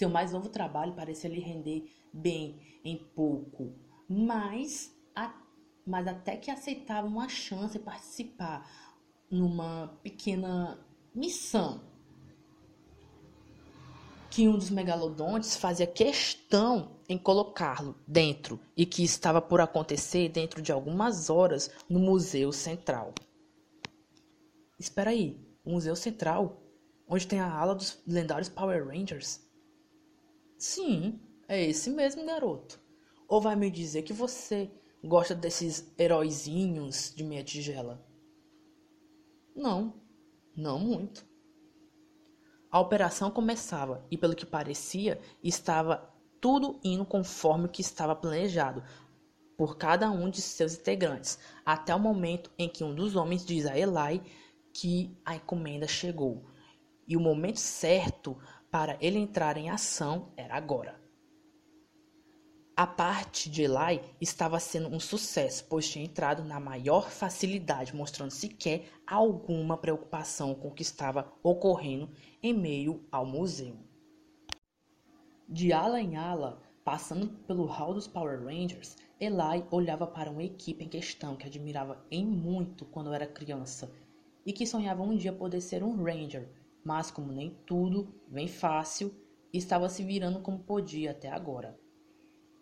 Seu 0.00 0.08
mais 0.08 0.32
novo 0.32 0.48
trabalho 0.48 0.94
parecia 0.94 1.28
lhe 1.28 1.40
render 1.40 1.86
bem 2.10 2.58
em 2.82 2.96
pouco, 2.96 3.74
mas 4.08 4.96
mas 5.86 6.08
até 6.08 6.38
que 6.38 6.50
aceitava 6.50 7.06
uma 7.06 7.28
chance 7.28 7.76
de 7.76 7.84
participar 7.84 8.66
numa 9.30 9.88
pequena 10.02 10.82
missão 11.14 11.82
que 14.30 14.48
um 14.48 14.56
dos 14.56 14.70
megalodontes 14.70 15.54
fazia 15.54 15.86
questão 15.86 16.96
em 17.06 17.18
colocá-lo 17.18 17.94
dentro 18.08 18.58
e 18.74 18.86
que 18.86 19.04
estava 19.04 19.42
por 19.42 19.60
acontecer 19.60 20.30
dentro 20.30 20.62
de 20.62 20.72
algumas 20.72 21.28
horas 21.28 21.70
no 21.90 21.98
Museu 21.98 22.52
Central. 22.52 23.12
Espera 24.78 25.10
aí, 25.10 25.38
o 25.62 25.72
Museu 25.72 25.94
Central, 25.94 26.58
onde 27.06 27.26
tem 27.26 27.38
a 27.38 27.52
ala 27.52 27.74
dos 27.74 28.02
lendários 28.06 28.48
Power 28.48 28.88
Rangers? 28.88 29.49
Sim, 30.60 31.18
é 31.48 31.64
esse 31.64 31.88
mesmo 31.88 32.26
garoto. 32.26 32.78
Ou 33.26 33.40
vai 33.40 33.56
me 33.56 33.70
dizer 33.70 34.02
que 34.02 34.12
você 34.12 34.70
gosta 35.02 35.34
desses 35.34 35.90
heróizinhos 35.98 37.14
de 37.16 37.24
meia 37.24 37.42
tigela? 37.42 38.06
Não, 39.56 39.94
não 40.54 40.78
muito. 40.78 41.26
A 42.70 42.78
operação 42.78 43.30
começava 43.30 44.06
e, 44.10 44.18
pelo 44.18 44.36
que 44.36 44.44
parecia, 44.44 45.18
estava 45.42 46.12
tudo 46.42 46.78
indo 46.84 47.06
conforme 47.06 47.64
o 47.64 47.70
que 47.70 47.80
estava 47.80 48.14
planejado 48.14 48.84
por 49.56 49.78
cada 49.78 50.10
um 50.10 50.28
de 50.28 50.42
seus 50.42 50.74
integrantes, 50.74 51.38
até 51.64 51.94
o 51.94 51.98
momento 51.98 52.50
em 52.58 52.68
que 52.68 52.84
um 52.84 52.94
dos 52.94 53.16
homens 53.16 53.46
diz 53.46 53.64
a 53.64 53.78
Eli 53.78 54.22
que 54.74 55.16
a 55.24 55.36
encomenda 55.36 55.88
chegou 55.88 56.44
e 57.08 57.16
o 57.16 57.20
momento 57.20 57.58
certo 57.58 58.38
para 58.70 58.96
ele 59.00 59.18
entrar 59.18 59.56
em 59.56 59.68
ação 59.68 60.32
era 60.36 60.54
agora. 60.54 61.00
A 62.76 62.86
parte 62.86 63.50
de 63.50 63.62
Eli 63.62 64.00
estava 64.20 64.58
sendo 64.58 64.88
um 64.88 64.98
sucesso, 64.98 65.66
pois 65.68 65.86
tinha 65.86 66.04
entrado 66.04 66.42
na 66.42 66.58
maior 66.58 67.10
facilidade, 67.10 67.94
mostrando 67.94 68.30
sequer 68.30 68.84
alguma 69.06 69.76
preocupação 69.76 70.54
com 70.54 70.68
o 70.68 70.72
que 70.72 70.80
estava 70.80 71.30
ocorrendo 71.42 72.08
em 72.42 72.54
meio 72.54 73.04
ao 73.12 73.26
museu. 73.26 73.76
De 75.46 75.72
ala 75.74 76.00
em 76.00 76.16
ala, 76.16 76.62
passando 76.82 77.28
pelo 77.46 77.66
hall 77.66 77.92
dos 77.92 78.06
Power 78.06 78.44
Rangers, 78.44 78.96
Eli 79.20 79.62
olhava 79.70 80.06
para 80.06 80.30
uma 80.30 80.42
equipe 80.42 80.82
em 80.82 80.88
questão 80.88 81.36
que 81.36 81.46
admirava 81.46 82.02
em 82.10 82.24
muito 82.24 82.86
quando 82.86 83.12
era 83.12 83.26
criança 83.26 83.92
e 84.46 84.54
que 84.54 84.66
sonhava 84.66 85.02
um 85.02 85.14
dia 85.14 85.34
poder 85.34 85.60
ser 85.60 85.82
um 85.82 86.02
Ranger, 86.02 86.48
mas 86.84 87.10
como 87.10 87.32
nem 87.32 87.50
tudo 87.66 88.14
vem 88.28 88.48
fácil, 88.48 89.14
estava 89.52 89.88
se 89.88 90.02
virando 90.04 90.40
como 90.40 90.60
podia 90.60 91.10
até 91.10 91.28
agora. 91.28 91.78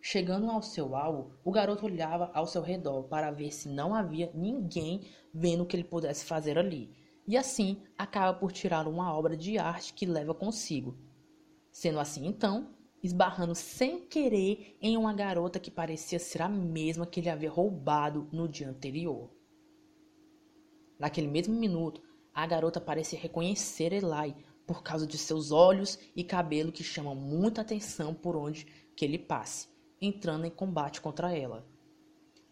Chegando 0.00 0.50
ao 0.50 0.62
seu 0.62 0.94
alvo, 0.94 1.32
o 1.44 1.50
garoto 1.50 1.84
olhava 1.84 2.30
ao 2.32 2.46
seu 2.46 2.62
redor 2.62 3.04
para 3.04 3.30
ver 3.30 3.50
se 3.52 3.68
não 3.68 3.94
havia 3.94 4.30
ninguém 4.34 5.02
vendo 5.34 5.62
o 5.62 5.66
que 5.66 5.76
ele 5.76 5.84
pudesse 5.84 6.24
fazer 6.24 6.56
ali, 6.56 6.90
e 7.26 7.36
assim 7.36 7.82
acaba 7.96 8.38
por 8.38 8.52
tirar 8.52 8.88
uma 8.88 9.12
obra 9.14 9.36
de 9.36 9.58
arte 9.58 9.92
que 9.92 10.06
leva 10.06 10.32
consigo. 10.32 10.96
Sendo 11.70 12.00
assim, 12.00 12.26
então, 12.26 12.74
esbarrando 13.02 13.54
sem 13.54 14.06
querer 14.06 14.76
em 14.80 14.96
uma 14.96 15.12
garota 15.12 15.60
que 15.60 15.70
parecia 15.70 16.18
ser 16.18 16.42
a 16.42 16.48
mesma 16.48 17.06
que 17.06 17.20
ele 17.20 17.28
havia 17.28 17.50
roubado 17.50 18.28
no 18.32 18.48
dia 18.48 18.70
anterior. 18.70 19.30
Naquele 20.98 21.28
mesmo 21.28 21.54
minuto, 21.54 22.02
a 22.40 22.46
garota 22.46 22.80
parece 22.80 23.16
reconhecer 23.16 23.92
Eli 23.92 24.32
por 24.64 24.80
causa 24.84 25.04
de 25.04 25.18
seus 25.18 25.50
olhos 25.50 25.98
e 26.14 26.22
cabelo 26.22 26.70
que 26.70 26.84
chamam 26.84 27.12
muita 27.12 27.62
atenção 27.62 28.14
por 28.14 28.36
onde 28.36 28.64
que 28.94 29.04
ele 29.04 29.18
passe 29.18 29.66
entrando 30.00 30.44
em 30.44 30.50
combate 30.50 31.00
contra 31.00 31.36
ela. 31.36 31.66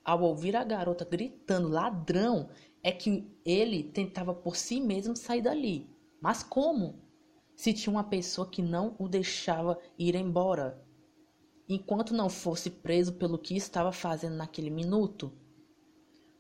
Ao 0.05 0.20
ouvir 0.22 0.57
a 0.57 0.64
garota 0.64 1.05
gritando 1.05 1.68
ladrão, 1.68 2.49
é 2.83 2.90
que 2.90 3.33
ele 3.44 3.85
tentava 3.85 4.35
por 4.35 4.57
si 4.57 4.81
mesmo 4.81 5.14
sair 5.14 5.42
dali. 5.42 5.88
Mas 6.20 6.42
como? 6.42 7.01
Se 7.55 7.72
tinha 7.72 7.92
uma 7.92 8.03
pessoa 8.03 8.51
que 8.51 8.62
não 8.62 8.96
o 8.99 9.09
deixava 9.09 9.79
ir 9.96 10.16
embora, 10.16 10.85
enquanto 11.68 12.12
não 12.12 12.29
fosse 12.29 12.70
preso 12.70 13.12
pelo 13.12 13.38
que 13.38 13.57
estava 13.57 13.92
fazendo 13.92 14.35
naquele 14.35 14.68
minuto. 14.68 15.33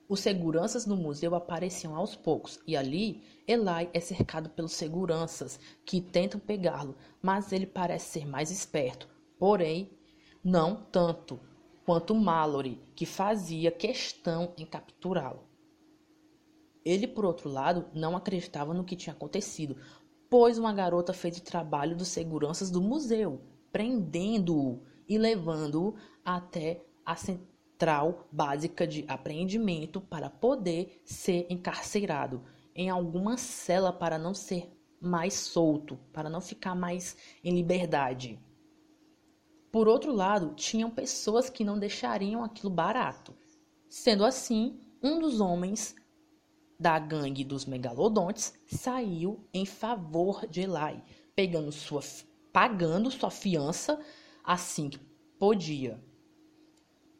Os 0.08 0.20
seguranças 0.20 0.84
do 0.84 0.96
museu 0.96 1.34
apareciam 1.34 1.96
aos 1.96 2.14
poucos, 2.14 2.60
e 2.66 2.76
ali 2.76 3.22
Eli 3.46 3.90
é 3.92 3.98
cercado 3.98 4.48
pelos 4.50 4.72
seguranças 4.72 5.58
que 5.84 6.00
tentam 6.00 6.38
pegá-lo, 6.38 6.94
mas 7.20 7.52
ele 7.52 7.66
parece 7.66 8.20
ser 8.20 8.26
mais 8.26 8.50
esperto. 8.50 9.08
Porém, 9.36 9.90
não 10.44 10.76
tanto 10.76 11.40
quanto 11.84 12.14
Mallory, 12.14 12.80
que 12.94 13.04
fazia 13.04 13.70
questão 13.70 14.52
em 14.56 14.64
capturá-lo. 14.64 15.44
Ele, 16.84 17.08
por 17.08 17.24
outro 17.24 17.50
lado, 17.50 17.86
não 17.92 18.16
acreditava 18.16 18.72
no 18.72 18.84
que 18.84 18.94
tinha 18.94 19.12
acontecido, 19.12 19.76
pois 20.30 20.56
uma 20.56 20.72
garota 20.72 21.12
fez 21.12 21.38
o 21.38 21.42
trabalho 21.42 21.96
dos 21.96 22.08
seguranças 22.08 22.70
do 22.70 22.80
museu, 22.80 23.40
prendendo-o 23.72 24.82
e 25.08 25.18
levando-o 25.18 25.96
até 26.24 26.84
a 27.04 27.16
básica 28.32 28.86
de 28.86 29.04
apreendimento 29.06 30.00
para 30.00 30.30
poder 30.30 31.02
ser 31.04 31.46
encarcerado 31.50 32.42
em 32.74 32.90
alguma 32.90 33.36
cela 33.36 33.92
para 33.92 34.18
não 34.18 34.34
ser 34.34 34.72
mais 35.00 35.34
solto, 35.34 35.98
para 36.12 36.28
não 36.28 36.40
ficar 36.40 36.74
mais 36.74 37.16
em 37.42 37.54
liberdade. 37.54 38.40
Por 39.70 39.88
outro 39.88 40.12
lado, 40.12 40.54
tinham 40.54 40.90
pessoas 40.90 41.50
que 41.50 41.64
não 41.64 41.78
deixariam 41.78 42.42
aquilo 42.42 42.70
barato. 42.70 43.34
Sendo 43.88 44.24
assim, 44.24 44.80
um 45.02 45.20
dos 45.20 45.40
homens 45.40 45.94
da 46.78 46.98
gangue 46.98 47.44
dos 47.44 47.64
megalodontes 47.64 48.54
saiu 48.66 49.46
em 49.52 49.64
favor 49.64 50.46
de 50.46 50.62
Eli, 50.62 51.02
pegando 51.34 51.72
sua, 51.72 52.00
pagando 52.52 53.10
sua 53.10 53.30
fiança 53.30 54.00
assim 54.44 54.88
que 54.88 54.98
podia. 55.38 56.02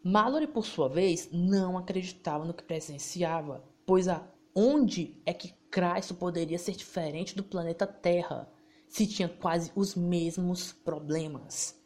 Mallory, 0.06 0.46
por 0.46 0.64
sua 0.64 0.88
vez, 0.88 1.28
não 1.32 1.76
acreditava 1.76 2.44
no 2.44 2.54
que 2.54 2.62
presenciava, 2.62 3.64
pois 3.84 4.06
aonde 4.08 5.20
é 5.26 5.32
que 5.32 5.54
Cristo 5.70 6.14
poderia 6.14 6.58
ser 6.58 6.72
diferente 6.72 7.36
do 7.36 7.42
planeta 7.42 7.86
Terra, 7.86 8.48
se 8.88 9.06
tinha 9.06 9.28
quase 9.28 9.72
os 9.74 9.94
mesmos 9.94 10.72
problemas? 10.72 11.76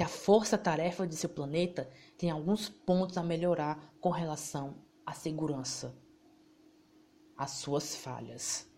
que 0.00 0.04
a 0.04 0.08
força-tarefa 0.08 1.06
de 1.06 1.14
seu 1.14 1.28
planeta 1.28 1.86
tem 2.16 2.30
alguns 2.30 2.70
pontos 2.70 3.18
a 3.18 3.22
melhorar 3.22 3.92
com 4.00 4.08
relação 4.08 4.76
à 5.04 5.12
segurança, 5.12 5.94
às 7.36 7.50
suas 7.50 7.96
falhas. 7.96 8.69